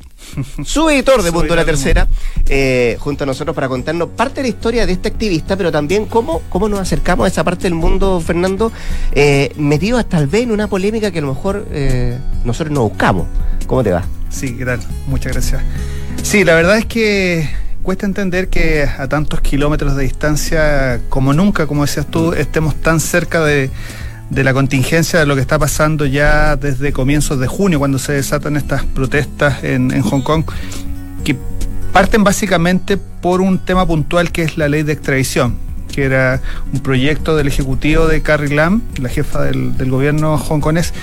Su 0.66 0.90
editor 0.90 1.24
de 1.24 1.32
Mundo 1.32 1.54
de 1.54 1.56
la 1.56 1.66
Tercera, 1.66 2.08
eh, 2.48 2.77
junto 3.00 3.24
a 3.24 3.28
nosotros 3.28 3.56
para 3.56 3.68
contarnos 3.68 4.10
parte 4.10 4.36
de 4.38 4.44
la 4.44 4.48
historia 4.50 4.86
de 4.86 4.94
este 4.94 5.08
activista, 5.10 5.56
pero 5.56 5.72
también 5.72 6.06
cómo, 6.06 6.42
cómo 6.50 6.68
nos 6.70 6.80
acercamos 6.80 7.26
a 7.26 7.28
esa 7.28 7.44
parte 7.44 7.64
del 7.64 7.76
mundo, 7.76 8.20
Fernando, 8.20 8.72
eh, 9.14 9.52
metido 9.58 9.98
hasta 9.98 10.18
tal 10.18 10.28
vez 10.28 10.44
en 10.44 10.52
una 10.52 10.68
polémica 10.68 11.12
que 11.12 11.20
a 11.20 11.22
lo 11.22 11.28
mejor 11.28 11.68
eh, 11.72 12.18
nosotros 12.44 12.74
no 12.74 12.90
buscamos. 12.90 13.28
¿Cómo 13.68 13.84
te 13.84 13.92
va? 13.92 14.04
Sí, 14.30 14.56
¿qué 14.58 14.66
tal? 14.66 14.80
Muchas 15.08 15.34
gracias. 15.34 15.62
Sí, 16.24 16.44
la 16.44 16.56
verdad 16.56 16.78
es 16.78 16.86
que 16.86 17.48
cuesta 17.84 18.06
entender 18.06 18.50
que 18.50 18.84
a 18.84 19.08
tantos 19.08 19.42
kilómetros 19.42 19.96
de 19.96 20.04
distancia, 20.04 21.02
como 21.10 21.34
nunca, 21.34 21.68
como 21.68 21.84
decías 21.84 22.08
tú, 22.08 22.34
estemos 22.34 22.76
tan 22.76 23.00
cerca 23.00 23.44
de, 23.46 23.70
la 24.32 24.54
contingencia 24.54 25.20
de 25.20 25.26
lo 25.26 25.36
que 25.36 25.42
está 25.42 25.60
pasando 25.60 26.06
ya 26.06 26.56
desde 26.56 26.92
comienzos 26.92 27.40
de 27.40 27.48
junio, 27.48 27.80
cuando 27.80 28.00
se 28.00 28.14
desatan 28.14 28.58
estas 28.58 28.84
protestas 28.84 29.64
en, 29.64 29.92
en 29.92 30.02
Hong 30.02 30.22
Kong, 30.22 30.44
que 31.24 31.38
parten 31.98 32.24
básicamente 32.24 32.96
por 32.96 33.42
un 33.42 33.58
tema 33.58 33.84
puntual 33.88 34.32
que 34.32 34.44
es 34.44 34.56
la 34.56 34.70
ley 34.70 34.84
de 34.84 34.94
extradición 34.94 35.58
que 35.92 36.04
era 36.04 36.44
un 36.72 36.82
proyecto 36.82 37.36
del 37.36 37.48
ejecutivo 37.48 38.06
de 38.06 38.22
Carrie 38.22 38.54
Lam, 38.54 38.84
la 39.02 39.10
jefa 39.10 39.42
del, 39.42 39.90
gobierno 39.90 40.36
hongkonés, 40.36 40.94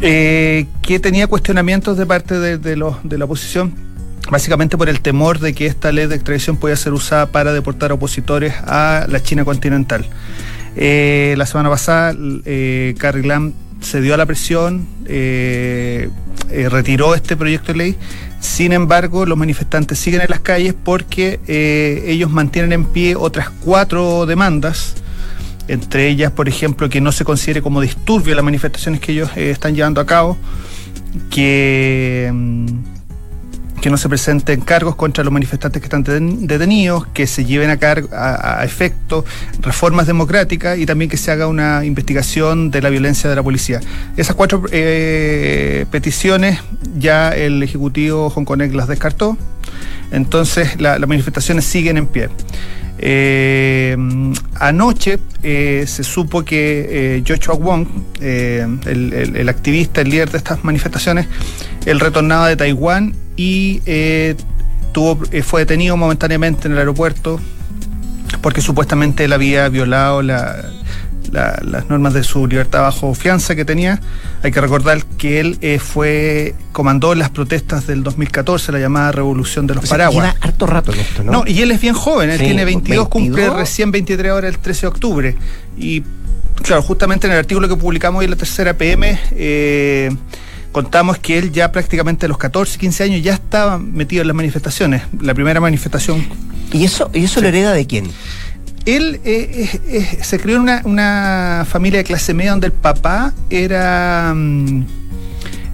eh, 0.00 0.66
que 0.82 0.98
tenía 0.98 1.28
cuestionamientos 1.28 1.96
de 1.96 2.04
parte 2.04 2.36
de, 2.40 2.58
de, 2.58 2.74
los, 2.74 2.96
de 3.04 3.16
la 3.16 3.26
oposición 3.26 3.76
básicamente 4.28 4.76
por 4.76 4.88
el 4.88 5.02
temor 5.02 5.38
de 5.38 5.54
que 5.54 5.66
esta 5.66 5.92
ley 5.92 6.08
de 6.08 6.16
extradición 6.16 6.56
pueda 6.56 6.74
ser 6.74 6.94
usada 6.94 7.26
para 7.26 7.52
deportar 7.52 7.92
opositores 7.92 8.54
a 8.66 9.06
la 9.08 9.22
China 9.22 9.44
continental. 9.44 10.04
Eh, 10.74 11.36
la 11.38 11.46
semana 11.46 11.70
pasada, 11.70 12.12
eh, 12.44 12.96
Carrie 12.98 13.24
Lam 13.24 13.52
dio 14.00 14.14
a 14.14 14.16
la 14.16 14.26
presión, 14.26 14.86
eh, 15.06 16.10
eh, 16.50 16.68
retiró 16.68 17.14
este 17.14 17.36
proyecto 17.36 17.72
de 17.72 17.78
ley. 17.78 17.96
Sin 18.40 18.72
embargo, 18.72 19.26
los 19.26 19.36
manifestantes 19.36 19.98
siguen 19.98 20.20
en 20.20 20.30
las 20.30 20.40
calles 20.40 20.74
porque 20.84 21.40
ellos 22.06 22.30
mantienen 22.30 22.72
en 22.72 22.84
pie 22.84 23.16
otras 23.16 23.50
cuatro 23.50 24.26
demandas 24.26 24.94
entre 25.68 26.08
ellas, 26.08 26.32
por 26.32 26.48
ejemplo, 26.48 26.88
que 26.88 27.00
no 27.00 27.12
se 27.12 27.24
considere 27.24 27.60
como 27.60 27.82
disturbio 27.82 28.34
las 28.34 28.44
manifestaciones 28.44 29.00
que 29.00 29.12
ellos 29.12 29.30
están 29.36 29.74
llevando 29.74 30.00
a 30.00 30.06
cabo, 30.06 30.38
que 31.30 32.30
mm, 32.32 32.66
que 33.80 33.90
no 33.90 33.96
se 33.96 34.08
presenten 34.08 34.60
cargos 34.60 34.96
contra 34.96 35.24
los 35.24 35.32
manifestantes 35.32 35.80
que 35.80 35.86
están 35.86 36.02
detenidos, 36.46 37.06
que 37.08 37.26
se 37.26 37.44
lleven 37.44 37.70
a, 37.70 37.76
cargo, 37.76 38.08
a, 38.12 38.64
efecto 38.64 39.24
reformas 39.60 40.06
democráticas 40.06 40.78
y 40.78 40.86
también 40.86 41.10
que 41.10 41.16
se 41.16 41.30
haga 41.30 41.46
una 41.46 41.84
investigación 41.84 42.70
de 42.70 42.82
la 42.82 42.90
violencia 42.90 43.28
de 43.30 43.36
la 43.36 43.42
policía. 43.42 43.80
Esas 44.16 44.34
cuatro 44.34 44.62
eh, 44.70 45.86
peticiones 45.90 46.60
ya 46.98 47.30
el 47.30 47.62
Ejecutivo 47.62 48.28
hongkonés 48.34 48.74
las 48.74 48.88
descartó, 48.88 49.36
entonces 50.10 50.80
las 50.80 51.00
manifestaciones 51.06 51.64
siguen 51.64 51.96
en 51.96 52.06
pie. 52.06 52.28
Eh, 53.00 53.96
anoche 54.56 55.20
eh, 55.44 55.84
se 55.86 56.02
supo 56.02 56.44
que 56.44 57.22
Joshua 57.26 57.54
Wong, 57.54 57.86
el, 58.20 59.48
activista, 59.48 60.00
el 60.00 60.10
líder 60.10 60.30
de 60.30 60.38
estas 60.38 60.64
manifestaciones, 60.64 61.26
él 61.88 62.00
retornaba 62.00 62.48
de 62.48 62.56
Taiwán 62.56 63.14
y 63.36 63.80
eh, 63.86 64.36
tuvo, 64.92 65.18
eh, 65.32 65.42
fue 65.42 65.62
detenido 65.62 65.96
momentáneamente 65.96 66.68
en 66.68 66.72
el 66.72 66.78
aeropuerto 66.78 67.40
porque 68.42 68.60
supuestamente 68.60 69.24
él 69.24 69.32
había 69.32 69.66
violado 69.70 70.20
las 70.20 70.66
normas 71.88 72.12
de 72.12 72.24
su 72.24 72.46
libertad 72.46 72.82
bajo 72.82 73.14
fianza 73.14 73.56
que 73.56 73.64
tenía. 73.64 74.00
Hay 74.42 74.52
que 74.52 74.60
recordar 74.60 75.02
que 75.16 75.40
él 75.40 75.56
eh, 75.62 75.78
fue 75.78 76.54
comandó 76.72 77.14
las 77.14 77.30
protestas 77.30 77.86
del 77.86 78.02
2014, 78.02 78.70
la 78.70 78.80
llamada 78.80 79.10
Revolución 79.12 79.66
de 79.66 79.74
los 79.74 79.88
Paraguas. 79.88 80.26
Lleva 80.26 80.36
harto 80.42 80.66
rato 80.66 80.92
esto, 80.92 81.24
¿no? 81.24 81.32
No, 81.32 81.44
y 81.46 81.62
él 81.62 81.70
es 81.70 81.80
bien 81.80 81.94
joven, 81.94 82.28
él 82.28 82.38
tiene 82.38 82.66
22, 82.66 83.08
cumple 83.08 83.48
recién 83.48 83.90
23 83.90 84.30
horas 84.30 84.54
el 84.54 84.58
13 84.58 84.80
de 84.82 84.86
octubre. 84.86 85.36
Y 85.78 86.02
claro, 86.62 86.82
justamente 86.82 87.26
en 87.26 87.32
el 87.32 87.38
artículo 87.38 87.66
que 87.66 87.76
publicamos 87.76 88.20
hoy 88.20 88.26
en 88.26 88.32
la 88.32 88.36
tercera 88.36 88.74
PM, 88.74 89.18
eh, 89.32 90.10
contamos 90.72 91.18
que 91.18 91.38
él 91.38 91.52
ya 91.52 91.72
prácticamente 91.72 92.26
a 92.26 92.28
los 92.28 92.38
14, 92.38 92.78
15 92.78 93.04
años 93.04 93.22
ya 93.22 93.34
estaba 93.34 93.78
metido 93.78 94.22
en 94.22 94.28
las 94.28 94.36
manifestaciones. 94.36 95.02
La 95.20 95.34
primera 95.34 95.60
manifestación. 95.60 96.26
¿Y 96.72 96.84
eso, 96.84 97.10
y 97.14 97.24
eso 97.24 97.40
lo 97.40 97.48
hereda 97.48 97.72
de 97.72 97.86
quién? 97.86 98.10
Él 98.84 99.20
eh, 99.24 100.18
se 100.22 100.38
crió 100.38 100.56
en 100.56 100.80
una, 100.84 101.66
familia 101.68 101.98
de 101.98 102.04
clase 102.04 102.32
media 102.34 102.52
donde 102.52 102.68
el 102.68 102.72
papá 102.72 103.34
era. 103.50 104.32
Mm, 104.34 104.84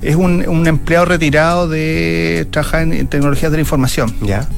es 0.03 0.17
un, 0.17 0.67
empleado 0.67 1.07
retirado 1.07 1.69
de 1.69 2.47
trabajar 2.51 2.83
en, 2.83 3.07
tecnologías 3.07 3.51
de 3.51 3.59
la 3.59 3.63
información. 3.63 4.15
Ya. 4.21 4.49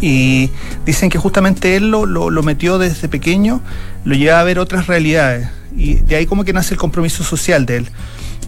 Y 0.00 0.50
dicen 0.84 1.10
que 1.10 1.18
justamente 1.18 1.76
él 1.76 1.90
lo, 1.90 2.06
lo, 2.06 2.42
metió 2.42 2.78
desde 2.78 3.08
pequeño, 3.08 3.60
lo 4.04 4.14
lleva 4.14 4.40
a 4.40 4.44
ver 4.44 4.58
otras 4.58 4.86
realidades. 4.86 5.48
Y 5.76 5.94
de 5.94 6.16
ahí 6.16 6.26
como 6.26 6.44
que 6.44 6.52
nace 6.52 6.74
el 6.74 6.80
compromiso 6.80 7.24
social 7.24 7.66
de 7.66 7.78
él. 7.78 7.88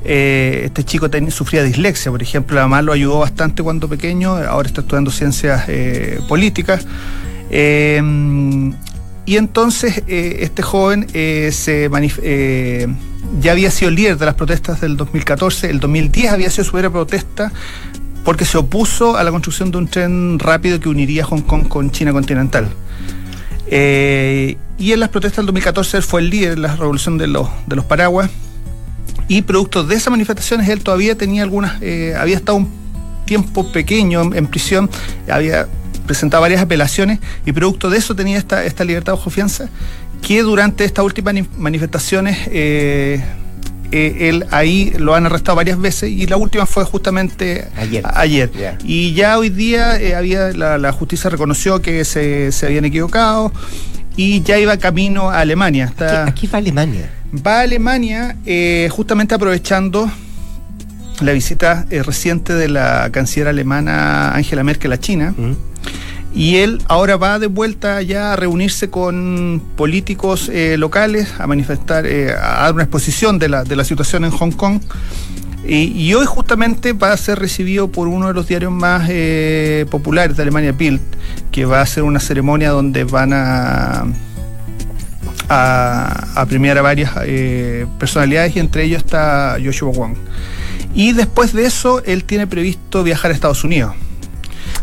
Eh, 0.05 0.63
este 0.65 0.85
chico 0.85 1.09
sufría 1.31 1.63
dislexia, 1.63 2.11
por 2.11 2.23
ejemplo, 2.23 2.61
mamá 2.61 2.83
lo 2.83 2.93
ayudó 2.93 3.21
bastante 3.21 3.63
cuando 3.63 3.89
pequeño, 3.89 4.37
ahora 4.37 4.69
está 4.69 4.83
estudiando 4.83 5.11
ciencias 5.11 5.65
eh, 5.69 6.21
políticas. 6.29 6.87
Eh, 7.51 8.01
y 9.27 9.37
entonces 9.37 10.03
este 10.07 10.63
joven 10.63 11.07
se 11.11 11.91
ya 13.41 13.53
había 13.53 13.71
sido 13.71 13.91
líder 13.91 14.17
de 14.17 14.25
las 14.25 14.35
protestas 14.37 14.81
del 14.81 14.97
2014, 14.97 15.69
el 15.69 15.81
2010 15.81 16.33
había 16.33 16.49
sido 16.49 16.65
su 16.65 16.73
primera 16.73 16.91
protesta 16.91 17.53
porque 18.25 18.47
se 18.47 18.57
opuso 18.57 19.19
a 19.19 19.25
la 19.25 19.31
construcción 19.31 19.71
de 19.71 19.77
un 19.77 19.87
tren 19.87 20.39
rápido 20.39 20.81
que 20.81 20.89
uniría 20.89 21.27
Hong 21.27 21.43
Kong 21.43 21.69
con 21.69 21.91
China 21.91 22.13
continental. 22.13 22.71
y 23.71 24.93
en 24.93 25.01
las 25.01 25.11
protestas 25.11 25.39
del 25.39 25.47
2014 25.47 25.99
él 25.99 26.03
fue 26.03 26.23
el 26.23 26.31
líder 26.31 26.55
de 26.55 26.63
la 26.63 26.77
revolución 26.77 27.19
de 27.19 27.27
los 27.27 27.85
paraguas 27.87 28.31
y 29.29 29.43
producto 29.43 29.85
de 29.85 29.95
esas 29.95 30.11
manifestaciones 30.11 30.69
él 30.69 30.83
todavía 30.83 31.17
tenía 31.17 31.43
algunas, 31.43 31.81
eh, 31.83 32.14
había 32.19 32.37
estado 32.37 32.59
un 32.59 32.69
tiempo 33.27 33.71
pequeño 33.71 34.35
en, 34.35 34.47
prisión, 34.47 34.88
había 35.31 35.69
presentado 36.07 36.41
varias 36.41 36.62
apelaciones 36.62 37.19
y 37.45 37.53
producto 37.53 37.91
de 37.91 37.99
eso 37.99 38.17
tenía 38.17 38.38
esta, 38.38 38.64
esta 38.64 38.85
libertad 38.85 39.12
bajo 39.12 39.29
fianza, 39.29 39.69
que 40.23 40.43
durante 40.43 40.85
estas 40.85 41.05
últimas 41.05 41.35
manifestaciones 41.59 42.38
eh, 42.51 43.23
eh, 43.93 44.29
él 44.29 44.47
ahí 44.51 44.93
lo 44.99 45.14
han 45.14 45.27
arrestado 45.27 45.57
varias 45.57 45.79
veces 45.79 46.11
y 46.11 46.27
la 46.27 46.38
última 46.38 46.64
fue 46.64 46.85
justamente 46.85 47.69
ayer. 47.77 48.51
Y 48.83 49.12
ya 49.12 49.38
hoy 49.38 49.51
día 49.51 49.99
había 50.17 50.51
la, 50.53 50.93
justicia 50.93 51.29
reconoció 51.29 51.83
que 51.83 52.05
se, 52.07 52.51
se, 52.53 52.67
habían 52.67 52.87
equivocado 52.87 53.53
y 54.19 54.43
ya 54.43 54.59
iba 54.59 54.77
camino 54.77 55.31
a 55.31 55.39
Alemania. 55.41 55.85
Está, 55.85 56.27
aquí 56.27 56.47
va 56.49 56.59
Alemania 56.59 57.09
va 57.35 57.59
a 57.59 57.61
Alemania 57.63 58.37
eh, 58.47 58.89
justamente 58.91 59.35
aprovechando 59.35 60.11
la 61.21 61.33
visita 61.33 61.87
eh, 61.91 62.03
reciente 62.03 62.55
de 62.55 62.69
la 62.69 63.11
canciller 63.13 63.49
alemana 63.49 64.35
Angela 64.35 64.63
Merkel 64.65 64.93
a 64.93 64.99
China. 64.99 65.35
Y 66.35 66.57
él 66.57 66.83
ahora 66.89 67.17
va 67.17 67.39
de 67.39 67.47
vuelta 67.47 68.03
ya 68.03 68.33
a 68.33 68.37
reunirse 68.37 68.91
con 68.91 69.63
políticos 69.77 70.51
eh, 70.53 70.77
locales, 70.79 71.29
a 71.39 71.47
manifestar, 71.47 72.07
a 72.07 72.63
dar 72.65 72.75
una 72.75 72.85
exposición 72.85 73.39
de 73.39 73.49
la, 73.49 73.65
de 73.65 73.75
la 73.75 73.85
situación 73.85 74.25
en 74.25 74.31
Hong 74.31 74.53
Kong. 74.53 74.81
Y, 75.71 76.15
hoy 76.15 76.25
justamente 76.25 76.95
va 76.95 77.13
a 77.13 77.17
ser 77.19 77.39
recibido 77.39 77.89
por 77.89 78.09
uno 78.09 78.29
de 78.29 78.35
los 78.35 78.49
diarios 78.49 78.73
más 78.73 79.11
populares 79.91 80.37
de 80.37 80.43
Alemania, 80.43 80.73
Bild, 80.73 81.01
que 81.53 81.67
va 81.67 81.81
a 81.81 81.83
hacer 81.83 82.05
una 82.05 82.21
ceremonia 82.21 82.71
donde 82.71 83.05
van 83.05 83.33
a 83.35 84.07
a, 85.49 86.47
premiar 86.49 86.79
a 86.79 86.83
varias 86.83 87.13
eh, 87.25 87.87
personalidades 87.99 88.57
y 88.57 88.59
entre 88.59 88.85
ellos 88.85 89.03
está 89.03 89.57
Joshua 89.63 89.93
Wong. 89.93 90.17
Y 90.95 91.13
después 91.13 91.53
de 91.53 91.67
eso, 91.67 92.03
él 92.05 92.25
tiene 92.25 92.47
previsto 92.47 93.03
viajar 93.03 93.31
a 93.31 93.35
Estados 93.35 93.65
Unidos. 93.65 93.95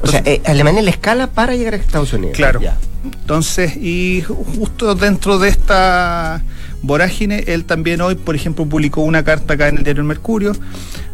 o 0.01 0.07
sea, 0.07 0.21
eh, 0.25 0.41
Alemania 0.45 0.81
la 0.81 0.91
escala 0.91 1.27
para 1.27 1.55
llegar 1.55 1.73
a 1.73 1.77
Estados 1.77 2.13
Unidos. 2.13 2.35
Claro. 2.35 2.61
Entonces, 3.03 3.75
y 3.77 4.23
justo 4.23 4.95
dentro 4.95 5.37
de 5.37 5.49
esta 5.49 6.41
vorágine, 6.85 7.43
él 7.47 7.65
también 7.65 8.01
hoy, 8.01 8.15
por 8.15 8.35
ejemplo, 8.35 8.65
publicó 8.65 9.01
una 9.01 9.23
carta 9.23 9.53
acá 9.53 9.67
en 9.67 9.77
el 9.77 9.83
diario 9.83 10.03
Mercurio, 10.03 10.53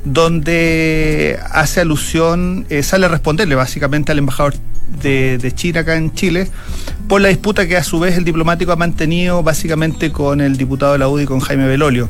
donde 0.04 1.40
hace 1.52 1.82
alusión, 1.82 2.66
eh, 2.70 2.84
sale 2.84 3.06
a 3.06 3.10
responderle 3.10 3.56
básicamente 3.56 4.12
al 4.12 4.20
embajador 4.20 4.54
de, 5.02 5.38
de 5.38 5.52
China 5.54 5.82
acá 5.82 5.96
en 5.96 6.14
Chile, 6.14 6.50
por 7.08 7.22
la 7.22 7.30
disputa 7.30 7.68
que 7.68 7.78
a 7.78 7.84
su 7.84 8.00
vez 8.00 8.18
el 8.18 8.24
diplomático 8.24 8.72
ha 8.72 8.76
mantenido 8.76 9.44
básicamente 9.44 10.12
con 10.12 10.42
el 10.42 10.58
diputado 10.58 10.94
de 10.94 11.00
la 11.00 11.08
UDI, 11.08 11.26
con 11.26 11.40
Jaime 11.40 11.68
Belolio, 11.68 12.10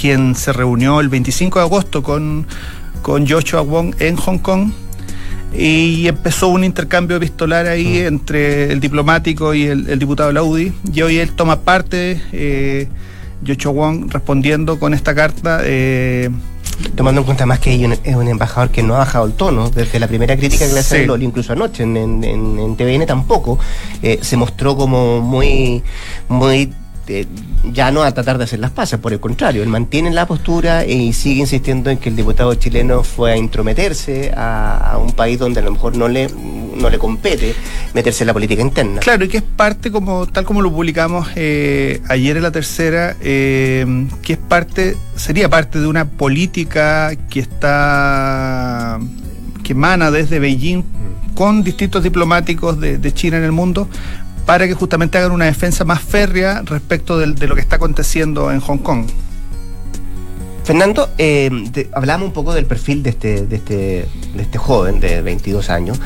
quien 0.00 0.34
se 0.34 0.52
reunió 0.52 1.00
el 1.00 1.08
25 1.08 1.58
de 1.58 1.64
agosto 1.64 2.02
con, 2.02 2.46
con 3.02 3.28
Joshua 3.28 3.62
Wong 3.62 3.94
en 3.98 4.16
Hong 4.16 4.38
Kong 4.38 4.72
y 5.56 6.08
empezó 6.08 6.48
un 6.48 6.64
intercambio 6.64 7.16
epistolar 7.16 7.66
ahí 7.66 7.98
entre 7.98 8.72
el 8.72 8.80
diplomático 8.80 9.54
y 9.54 9.66
el, 9.66 9.88
el 9.88 9.98
diputado 9.98 10.28
de 10.28 10.34
la 10.34 10.42
UDI 10.42 10.72
y 10.92 11.02
hoy 11.02 11.18
él 11.18 11.32
toma 11.32 11.60
parte, 11.60 12.20
eh, 12.32 12.88
Joshua 13.46 13.72
Wong 13.72 14.10
respondiendo 14.12 14.78
con 14.78 14.94
esta 14.94 15.14
carta. 15.14 15.60
eh, 15.64 16.30
Tomando 16.96 17.20
en 17.20 17.24
cuenta 17.24 17.46
más 17.46 17.60
que 17.60 17.72
es 18.02 18.16
un 18.16 18.26
embajador 18.26 18.70
que 18.70 18.82
no 18.82 18.96
ha 18.96 18.98
bajado 18.98 19.26
el 19.26 19.32
tono 19.34 19.70
desde 19.70 20.00
la 20.00 20.08
primera 20.08 20.36
crítica 20.36 20.66
que 20.66 20.72
le 20.72 20.80
hace 20.80 21.00
Sí. 21.02 21.06
Loli, 21.06 21.24
incluso 21.24 21.52
anoche 21.52 21.84
en, 21.84 21.96
en, 21.96 22.24
en- 22.24 22.58
en 22.58 22.76
TVN 22.76 23.06
tampoco, 23.06 23.60
eh, 24.02 24.18
se 24.22 24.36
mostró 24.36 24.76
como 24.76 25.20
muy, 25.20 25.84
muy 26.28 26.72
eh, 27.06 27.26
ya 27.72 27.90
no 27.90 28.02
a 28.02 28.12
tratar 28.12 28.38
de 28.38 28.44
hacer 28.44 28.58
las 28.58 28.70
paces, 28.70 28.98
por 28.98 29.12
el 29.12 29.20
contrario, 29.20 29.62
él 29.62 29.68
mantiene 29.68 30.10
la 30.10 30.26
postura 30.26 30.86
y 30.86 31.12
sigue 31.12 31.40
insistiendo 31.40 31.90
en 31.90 31.98
que 31.98 32.08
el 32.08 32.16
diputado 32.16 32.54
chileno 32.54 33.02
fue 33.02 33.32
a 33.32 33.36
intrometerse 33.36 34.32
a, 34.36 34.92
a 34.92 34.98
un 34.98 35.12
país 35.12 35.38
donde 35.38 35.60
a 35.60 35.62
lo 35.62 35.72
mejor 35.72 35.96
no 35.96 36.08
le, 36.08 36.28
no 36.76 36.90
le 36.90 36.98
compete 36.98 37.54
meterse 37.92 38.24
en 38.24 38.28
la 38.28 38.32
política 38.32 38.62
interna. 38.62 39.00
Claro, 39.00 39.24
y 39.24 39.28
que 39.28 39.38
es 39.38 39.42
parte, 39.42 39.90
como 39.90 40.26
tal 40.26 40.44
como 40.44 40.62
lo 40.62 40.72
publicamos 40.72 41.28
eh, 41.36 42.00
ayer 42.08 42.36
en 42.36 42.42
la 42.42 42.50
tercera, 42.50 43.16
eh, 43.20 44.06
que 44.22 44.34
es 44.34 44.38
parte, 44.38 44.96
sería 45.16 45.48
parte 45.48 45.80
de 45.80 45.86
una 45.86 46.04
política 46.06 47.12
que 47.30 47.40
está, 47.40 48.98
que 49.62 49.72
emana 49.72 50.10
desde 50.10 50.38
Beijing 50.38 50.82
con 51.34 51.64
distintos 51.64 52.02
diplomáticos 52.02 52.78
de, 52.78 52.98
de 52.98 53.12
China 53.12 53.38
en 53.38 53.44
el 53.44 53.52
mundo 53.52 53.88
para 54.46 54.66
que 54.66 54.74
justamente 54.74 55.18
hagan 55.18 55.32
una 55.32 55.46
defensa 55.46 55.84
más 55.84 56.00
férrea 56.00 56.62
respecto 56.64 57.18
de, 57.18 57.26
lo 57.46 57.54
que 57.54 57.60
está 57.60 57.76
aconteciendo 57.76 58.50
en 58.50 58.60
Hong 58.60 58.78
Kong. 58.78 59.06
Fernando, 60.64 61.10
eh, 61.18 61.50
hablamos 61.92 62.28
un 62.28 62.32
poco 62.32 62.54
del 62.54 62.64
perfil 62.64 63.02
de 63.02 63.10
este, 63.10 63.46
de 63.46 63.56
este, 63.56 63.74
de 64.34 64.42
este 64.42 64.56
joven 64.58 64.98
de 65.00 65.20
22 65.22 65.68
años. 65.70 65.98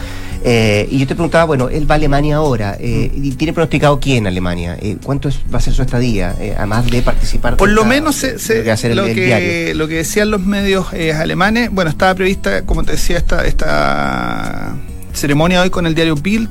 eh, 0.44 0.86
y 0.90 0.98
yo 1.00 1.06
te 1.08 1.14
preguntaba, 1.16 1.44
bueno, 1.46 1.68
él 1.68 1.88
va 1.90 1.94
a 1.94 1.98
Alemania 1.98 2.36
ahora. 2.36 2.76
eh, 2.78 3.10
Mm. 3.14 3.24
¿Y 3.24 3.30
tiene 3.32 3.52
pronosticado 3.52 3.98
qué 4.00 4.16
en 4.16 4.26
Alemania? 4.28 4.76
Eh, 4.80 4.96
¿Cuánto 5.02 5.28
es- 5.28 5.40
va 5.52 5.58
a 5.58 5.60
ser 5.60 5.74
su 5.74 5.82
estadía? 5.82 6.36
además 6.56 6.88
de 6.90 7.02
participar. 7.02 7.56
Por 7.56 7.68
lo 7.70 7.82
esta- 7.82 7.88
menos 7.88 8.14
se- 8.16 8.34
lo 8.58 8.64
que 8.64 8.70
hacer 8.70 8.92
el- 8.92 8.96
lo, 8.98 9.04
que, 9.06 9.14
diario. 9.14 9.74
lo 9.74 9.88
que 9.88 9.94
decían 9.96 10.30
los 10.30 10.40
medios 10.40 10.86
alemanes, 10.92 11.70
bueno, 11.72 11.90
estaba 11.90 12.14
prevista, 12.14 12.62
como 12.66 12.84
te 12.84 12.92
decía, 12.92 13.16
esta, 13.16 13.44
esta 13.46 14.76
ceremonia 15.12 15.60
hoy 15.62 15.70
con 15.70 15.86
el 15.86 15.94
diario 15.96 16.14
Bild. 16.14 16.48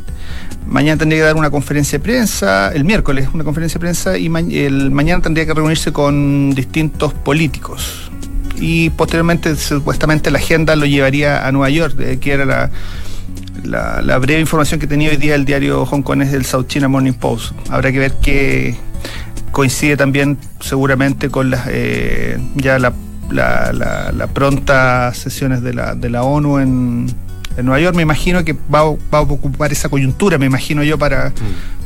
Mañana 0.69 0.97
tendría 0.99 1.19
que 1.21 1.25
dar 1.25 1.36
una 1.36 1.49
conferencia 1.49 1.97
de 1.97 2.03
prensa, 2.03 2.71
el 2.73 2.84
miércoles 2.84 3.30
una 3.34 3.43
conferencia 3.43 3.75
de 3.75 3.80
prensa 3.80 4.17
y 4.17 4.27
ma- 4.30 4.41
el 4.41 4.91
mañana 4.91 5.21
tendría 5.21 5.45
que 5.45 5.53
reunirse 5.53 5.91
con 5.93 6.51
distintos 6.53 7.13
políticos. 7.13 8.12
Y 8.60 8.89
posteriormente, 8.91 9.56
supuestamente, 9.56 10.30
la 10.32 10.39
agenda 10.39 10.75
lo 10.75 10.86
llevaría 10.86 11.47
a 11.47 11.51
Nueva 11.51 11.69
York, 11.69 11.95
eh, 11.99 12.17
que 12.19 12.32
era 12.34 12.43
la, 12.43 12.69
la, 13.63 14.01
la 14.01 14.17
breve 14.17 14.39
información 14.41 14.80
que 14.80 14.88
tenía 14.88 15.10
hoy 15.12 15.17
día 15.17 15.36
el 15.36 15.45
diario 15.45 15.84
hongkonés 15.84 16.32
del 16.32 16.43
South 16.43 16.65
China 16.67 16.88
Morning 16.88 17.13
Post. 17.13 17.53
Habrá 17.69 17.91
que 17.91 17.99
ver 17.99 18.13
qué 18.21 18.75
coincide 19.51 19.95
también 19.95 20.38
seguramente 20.60 21.30
con 21.30 21.49
las 21.49 21.67
eh, 21.69 22.38
ya 22.56 22.77
la, 22.80 22.93
la, 23.30 23.71
la, 23.73 24.12
la 24.12 24.27
pronta 24.27 25.13
sesiones 25.13 25.62
de 25.62 25.73
la, 25.73 25.95
de 25.95 26.10
la 26.10 26.23
ONU 26.23 26.60
en, 26.60 27.08
en 27.58 27.65
Nueva 27.65 27.80
York. 27.82 27.96
Me 27.96 28.04
imagino 28.04 28.43
que 28.46 28.54
va, 28.74 28.80
a- 29.12 29.22
ocupar 29.22 29.72
esa 29.72 29.89
coyuntura, 29.89 30.38
me 30.38 30.46
imagino 30.46 30.84
yo, 30.84 30.98
para, 30.98 31.34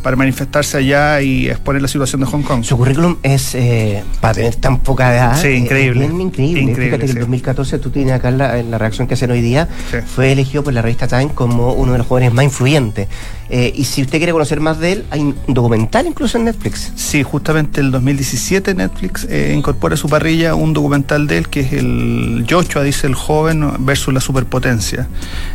para 0.02 0.16
manifestarse 0.16 0.78
allá 0.78 1.22
y 1.22 1.50
exponer 1.50 1.82
la 1.82 1.88
situación 1.88 2.22
de 2.22 2.28
Hong 2.28 2.42
Kong. 2.44 2.64
Su 2.64 2.78
currículum 2.78 3.18
es, 3.24 3.56
eh, 3.56 4.04
para 4.20 4.34
tener 4.34 4.56
tan 4.56 4.80
poca 4.80 5.14
edad, 5.14 5.40
Sí, 5.42 5.48
eh, 5.48 5.58
increíble. 5.58 6.08
bien 6.08 6.22
increíble. 6.22 6.62
Increíble, 6.62 6.86
Fíjate 6.98 7.06
que 7.06 7.12
en 7.12 7.16
sí. 7.18 7.20
2014, 7.20 7.80
tú 7.80 7.90
tienes 7.90 8.14
acá 8.14 8.32
la, 8.32 8.62
la 8.64 8.78
reacción 8.78 9.08
que 9.08 9.14
hacen 9.14 9.32
hoy 9.32 9.42
día, 9.42 9.68
Sí. 9.92 9.98
fue 10.06 10.32
elegido 10.32 10.64
por 10.64 10.74
la 10.74 10.82
revista 10.82 11.08
Time 11.08 11.30
como 11.34 11.74
uno 11.74 11.92
de 11.94 11.98
los 12.00 12.08
jóvenes 12.08 12.34
más 12.34 12.46
influyentes. 12.46 13.08
Eh, 13.54 13.74
y 13.76 13.84
si 13.84 14.02
usted 14.02 14.18
quiere 14.18 14.32
conocer 14.32 14.62
más 14.62 14.80
de 14.80 14.94
él, 14.94 15.06
hay 15.12 15.20
un 15.20 15.36
documental 15.48 16.08
incluso 16.08 16.38
en 16.38 16.46
Netflix. 16.46 16.94
Sí, 16.96 17.22
justamente 17.22 17.82
el 17.82 17.92
2017 17.92 18.74
Netflix 18.76 19.28
eh, 19.30 19.54
incorpora 19.58 19.96
a 19.96 19.98
su 19.98 20.08
parrilla 20.08 20.56
un 20.56 20.72
documental 20.72 21.28
de 21.28 21.38
él 21.40 21.50
que 21.50 21.60
es 21.60 21.74
el 21.74 22.46
Joshua, 22.50 22.82
dice 22.84 23.08
el 23.08 23.16
joven 23.16 23.70
versus 23.86 24.14
la 24.14 24.22
superpotencia. 24.22 25.10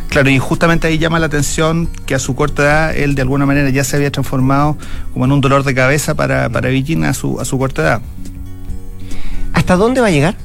Claro, 0.09 0.29
y 0.29 0.37
justamente 0.37 0.85
ahí 0.87 0.99
llama 0.99 1.17
la 1.17 1.25
atención 1.25 1.89
que 2.05 2.13
a 2.13 2.19
su 2.19 2.35
corta 2.35 2.61
edad 2.63 2.95
él 2.95 3.15
de 3.15 3.23
alguna 3.23 3.47
manera 3.47 3.69
ya 3.71 3.83
se 3.83 3.95
había 3.95 4.11
transformado 4.11 4.36
como 5.13 5.25
en 5.25 5.31
un 5.31 5.41
dolor 5.41 5.63
de 5.63 5.73
cabeza 5.75 6.15
para, 6.15 6.49
para 6.49 6.69
Beijing 6.69 7.03
a 7.03 7.13
su, 7.13 7.39
a 7.39 7.45
su 7.45 7.57
corta 7.57 7.81
edad. 7.81 8.01
¿Hasta 9.53 9.75
dónde 9.75 10.01
va 10.01 10.07
a 10.07 10.11
llegar? 10.11 10.35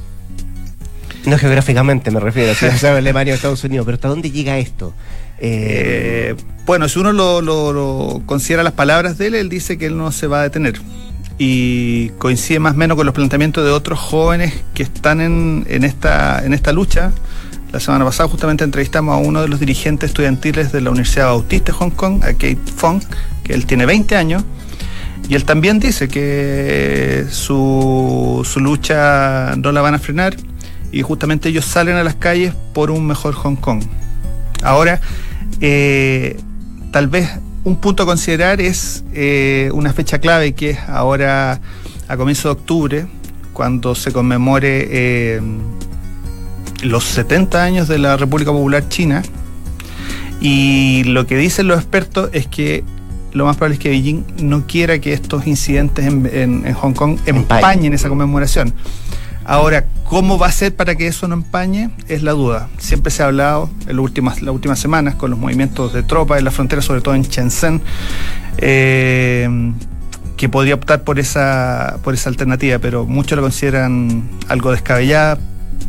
No 1.25 1.37
geográficamente 1.37 2.11
me 2.11 2.19
refiero, 2.19 2.53
si 2.55 2.65
es 2.65 2.83
Alemania 2.83 3.33
o 3.33 3.35
Estados 3.35 3.63
Unidos, 3.63 3.85
pero 3.85 3.95
¿hasta 3.95 4.07
dónde 4.09 4.31
llega 4.31 4.57
esto? 4.57 4.93
Eh, 5.39 6.35
Eh, 6.35 6.35
bueno, 6.65 6.87
si 6.87 6.99
uno 6.99 7.11
lo, 7.11 7.41
lo- 7.41 7.73
lo 7.73 8.21
considera 8.25 8.63
las 8.63 8.73
palabras 8.73 9.17
de 9.17 9.27
él, 9.27 9.35
él 9.35 9.49
dice 9.49 9.77
que 9.77 9.87
él 9.87 9.97
no 9.97 10.11
se 10.11 10.27
va 10.27 10.39
a 10.39 10.43
detener. 10.43 10.79
Y 11.37 12.09
coincide 12.19 12.59
más 12.59 12.73
o 12.75 12.77
menos 12.77 12.95
con 12.95 13.05
los 13.05 13.13
planteamientos 13.15 13.63
de 13.65 13.71
otros 13.71 13.99
jóvenes 13.99 14.53
que 14.73 14.83
están 14.83 15.19
en, 15.19 15.65
en 15.69 15.83
esta, 15.83 16.45
en 16.45 16.53
esta 16.53 16.71
lucha. 16.71 17.11
La 17.73 17.79
semana 17.79 18.05
pasada 18.05 18.29
justamente 18.29 18.63
entrevistamos 18.63 19.15
a 19.15 19.17
uno 19.17 19.41
de 19.41 19.47
los 19.47 19.59
dirigentes 19.59 20.11
estudiantiles 20.11 20.71
de 20.71 20.79
la 20.79 20.91
Universidad 20.91 21.29
Bautista 21.29 21.71
de 21.71 21.77
Hong 21.79 21.89
Kong, 21.89 22.23
a 22.23 22.27
Kate 22.27 22.59
Fong, 22.75 23.01
que 23.43 23.53
él 23.53 23.65
tiene 23.65 23.87
20 23.87 24.15
años. 24.15 24.43
Y 25.27 25.33
él 25.33 25.43
también 25.43 25.79
dice 25.79 26.07
que 26.07 27.25
su, 27.31 28.47
su 28.47 28.59
lucha 28.59 29.55
no 29.57 29.71
la 29.71 29.81
van 29.81 29.95
a 29.95 29.99
frenar 29.99 30.35
y 30.91 31.01
justamente 31.01 31.49
ellos 31.49 31.65
salen 31.65 31.95
a 31.95 32.03
las 32.03 32.13
calles 32.13 32.53
por 32.75 32.91
un 32.91 33.07
mejor 33.07 33.33
Hong 33.33 33.55
Kong. 33.55 33.81
Ahora, 34.61 35.01
eh, 35.59 36.39
tal 36.91 37.07
vez 37.07 37.27
un 37.63 37.77
punto 37.77 38.03
a 38.03 38.05
considerar 38.05 38.61
es 38.61 39.03
eh, 39.15 39.71
una 39.73 39.91
fecha 39.93 40.19
clave 40.19 40.53
que 40.53 40.69
es 40.71 40.79
ahora 40.87 41.59
a 42.07 42.17
comienzo 42.17 42.49
de 42.49 42.51
octubre, 42.51 43.07
cuando 43.51 43.95
se 43.95 44.11
conmemore 44.11 44.87
eh, 44.91 45.41
los 46.83 47.03
70 47.05 47.63
años 47.63 47.87
de 47.87 47.97
la 47.97 48.17
República 48.17 48.51
Popular 48.51 48.87
China. 48.89 49.21
Y 50.41 51.03
lo 51.05 51.25
que 51.25 51.37
dicen 51.37 51.67
los 51.67 51.77
expertos 51.79 52.29
es 52.33 52.47
que 52.47 52.83
lo 53.31 53.45
más 53.45 53.55
probable 53.57 53.75
es 53.75 53.79
que 53.79 53.89
Beijing 53.89 54.23
no 54.41 54.67
quiera 54.67 54.99
que 54.99 55.13
estos 55.13 55.47
incidentes 55.47 56.05
en, 56.05 56.29
en- 56.31 56.67
en 56.67 56.73
Hong 56.73 56.93
Kong 56.93 57.17
Empañen. 57.25 57.93
esa 57.93 58.09
conmemoración. 58.09 58.73
Ahora, 59.45 59.85
¿cómo 60.05 60.37
va 60.37 60.47
a 60.47 60.51
ser 60.51 60.73
para 60.75 60.95
que 60.95 61.07
eso 61.07 61.27
no 61.27 61.33
empañe? 61.35 61.89
Es 62.07 62.23
la 62.23 62.31
duda. 62.31 62.69
Siempre 62.77 63.11
se 63.11 63.23
ha 63.23 63.25
hablado 63.25 63.69
en 63.87 63.95
las 63.97 64.03
últimas, 64.03 64.41
las 64.41 64.53
últimas 64.53 64.79
semanas 64.79 65.15
con 65.15 65.31
los 65.31 65.39
movimientos 65.39 65.91
de 65.93 66.03
tropas 66.03 66.39
en 66.39 66.45
la 66.45 66.51
frontera, 66.51 66.81
sobre 66.81 67.01
todo 67.01 67.15
en 67.15 67.23
Shenzhen, 67.23 67.81
eh, 68.57 69.73
que 70.37 70.49
podría 70.49 70.75
optar 70.75 71.03
por 71.03 71.19
esa, 71.19 71.97
por 72.03 72.13
esa 72.13 72.29
alternativa, 72.29 72.79
pero 72.79 73.05
muchos 73.05 73.35
lo 73.35 73.41
consideran 73.41 74.29
algo 74.47 74.71
descabellada, 74.71 75.37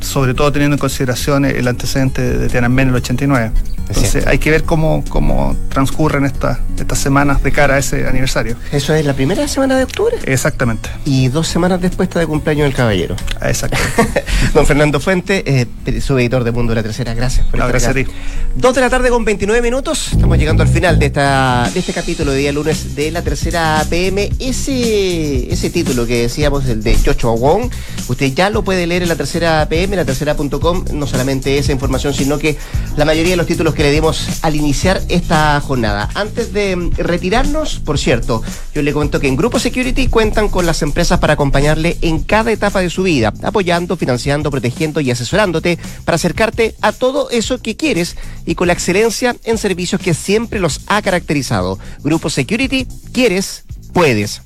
sobre 0.00 0.34
todo 0.34 0.50
teniendo 0.52 0.74
en 0.74 0.78
consideración 0.80 1.44
el 1.44 1.66
antecedente 1.68 2.22
de 2.38 2.48
Tiananmen 2.48 2.88
en 2.88 2.94
el 2.94 2.96
89. 2.96 3.52
Entonces 3.86 4.26
hay 4.26 4.38
que 4.38 4.50
ver 4.50 4.64
cómo, 4.64 5.04
cómo 5.10 5.54
transcurren 5.68 6.24
estas 6.24 6.58
estas 6.78 6.98
semanas 6.98 7.42
de 7.42 7.52
cara 7.52 7.74
a 7.74 7.78
ese 7.78 8.06
aniversario. 8.06 8.56
Eso 8.72 8.94
es 8.94 9.04
la 9.04 9.12
primera 9.12 9.46
semana 9.46 9.76
de 9.76 9.84
octubre. 9.84 10.16
Exactamente. 10.24 10.88
Y 11.04 11.28
dos 11.28 11.46
semanas 11.48 11.80
después 11.82 12.08
está 12.08 12.18
de 12.18 12.26
cumpleaños 12.26 12.64
del 12.64 12.74
caballero. 12.74 13.14
Exacto. 13.42 13.76
Don 14.54 14.64
Fernando 14.66 15.00
Fuente, 15.00 15.44
eh, 15.46 16.00
su 16.00 16.18
editor 16.18 16.44
de 16.44 16.50
Mundo 16.52 16.70
de 16.70 16.76
la 16.76 16.82
Tercera, 16.82 17.12
gracias 17.12 17.46
por 17.46 17.58
No, 17.60 17.66
estar 17.66 17.72
gracias 17.72 17.90
acá. 17.90 18.00
a 18.00 18.04
ti. 18.04 18.10
Dos 18.56 18.74
de 18.74 18.80
la 18.80 18.88
tarde 18.90 19.10
con 19.10 19.22
29 19.24 19.60
minutos. 19.60 20.12
Estamos 20.12 20.38
llegando 20.38 20.62
al 20.62 20.68
final 20.70 20.98
de 20.98 21.06
esta 21.06 21.70
de 21.72 21.78
este 21.80 21.92
capítulo 21.92 22.32
de 22.32 22.38
día 22.38 22.52
lunes 22.52 22.94
de 22.94 23.10
la 23.10 23.20
tercera 23.20 23.84
PM. 23.90 24.30
Ese, 24.38 25.52
ese 25.52 25.68
título 25.70 26.06
que 26.06 26.22
decíamos, 26.22 26.66
el 26.66 26.82
de 26.82 27.00
Chocho 27.02 27.32
Wong, 27.36 27.70
usted 28.08 28.32
ya 28.32 28.48
lo 28.50 28.64
puede 28.64 28.86
leer 28.86 29.02
en 29.02 29.08
la 29.10 29.16
tercera 29.16 29.66
PM, 29.68 29.83
la 29.90 30.04
tercera.com. 30.04 30.84
No 30.92 31.06
solamente 31.06 31.58
esa 31.58 31.72
información, 31.72 32.14
sino 32.14 32.38
que 32.38 32.56
la 32.96 33.04
mayoría 33.04 33.32
de 33.32 33.36
los 33.36 33.46
títulos 33.46 33.74
que 33.74 33.82
le 33.82 33.92
dimos 33.92 34.26
al 34.42 34.56
iniciar 34.56 35.00
esta 35.08 35.60
jornada. 35.60 36.10
Antes 36.14 36.52
de 36.52 36.74
mm, 36.76 36.92
retirarnos, 36.96 37.80
por 37.80 37.98
cierto, 37.98 38.42
yo 38.74 38.82
le 38.82 38.92
cuento 38.92 39.20
que 39.20 39.28
en 39.28 39.36
Grupo 39.36 39.58
Security 39.58 40.08
cuentan 40.08 40.48
con 40.48 40.66
las 40.66 40.82
empresas 40.82 41.20
para 41.20 41.34
acompañarle 41.34 41.96
en 42.00 42.20
cada 42.20 42.52
etapa 42.52 42.80
de 42.80 42.90
su 42.90 43.02
vida, 43.02 43.32
apoyando, 43.42 43.96
financiando, 43.96 44.50
protegiendo 44.50 45.00
y 45.00 45.10
asesorándote 45.10 45.78
para 46.04 46.16
acercarte 46.16 46.74
a 46.80 46.92
todo 46.92 47.30
eso 47.30 47.60
que 47.60 47.76
quieres 47.76 48.16
y 48.46 48.54
con 48.54 48.66
la 48.66 48.72
excelencia 48.72 49.36
en 49.44 49.58
servicios 49.58 50.00
que 50.00 50.14
siempre 50.14 50.60
los 50.60 50.80
ha 50.86 51.02
caracterizado. 51.02 51.78
Grupo 52.02 52.30
Security, 52.30 52.86
quieres, 53.12 53.64
puedes. 53.92 54.42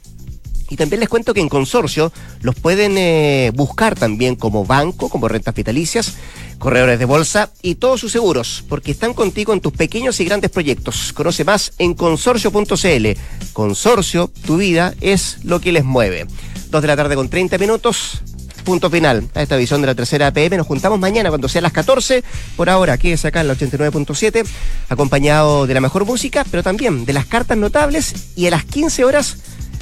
Y 0.70 0.76
también 0.76 1.00
les 1.00 1.08
cuento 1.08 1.34
que 1.34 1.40
en 1.40 1.48
consorcio 1.48 2.12
los 2.40 2.54
pueden 2.54 2.98
eh, 2.98 3.52
buscar 3.54 3.94
también 3.94 4.36
como 4.36 4.64
banco, 4.64 5.08
como 5.08 5.28
rentas 5.28 5.54
vitalicias, 5.54 6.16
Corredores 6.58 6.98
de 6.98 7.04
bolsa 7.04 7.52
y 7.62 7.76
todos 7.76 8.00
sus 8.00 8.10
seguros, 8.10 8.64
porque 8.68 8.90
están 8.90 9.14
contigo 9.14 9.52
en 9.52 9.60
tus 9.60 9.72
pequeños 9.72 10.18
y 10.18 10.24
grandes 10.24 10.50
proyectos. 10.50 11.12
Conoce 11.12 11.44
más 11.44 11.72
en 11.78 11.94
consorcio.cl. 11.94 13.06
Consorcio, 13.52 14.32
tu 14.44 14.56
vida 14.56 14.92
es 15.00 15.38
lo 15.44 15.60
que 15.60 15.70
les 15.70 15.84
mueve. 15.84 16.26
Dos 16.70 16.82
de 16.82 16.88
la 16.88 16.96
tarde 16.96 17.14
con 17.14 17.28
30 17.28 17.58
minutos. 17.58 18.22
Punto 18.64 18.90
final 18.90 19.28
a 19.34 19.42
esta 19.42 19.56
visión 19.56 19.80
de 19.82 19.86
la 19.86 19.94
tercera 19.94 20.32
PM. 20.32 20.56
Nos 20.56 20.66
juntamos 20.66 20.98
mañana 20.98 21.28
cuando 21.28 21.48
sea 21.48 21.62
las 21.62 21.72
14. 21.72 22.24
Por 22.56 22.68
ahora, 22.68 22.98
quédese 22.98 23.28
acá 23.28 23.40
en 23.40 23.48
la 23.48 23.54
89.7, 23.54 24.44
acompañado 24.88 25.64
de 25.68 25.74
la 25.74 25.80
mejor 25.80 26.06
música, 26.06 26.44
pero 26.50 26.64
también 26.64 27.04
de 27.04 27.12
las 27.12 27.26
cartas 27.26 27.56
notables 27.56 28.32
y 28.34 28.48
a 28.48 28.50
las 28.50 28.64
15 28.64 29.04
horas, 29.04 29.36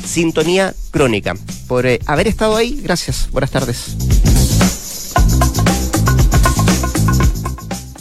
sintonía 0.05 0.75
crónica. 0.91 1.35
Por 1.69 1.87
eh, 1.87 2.01
haber 2.07 2.29
estado 2.29 2.57
ahí, 2.57 2.81
gracias. 2.83 3.29
Buenas 3.33 3.51
tardes. 3.51 4.36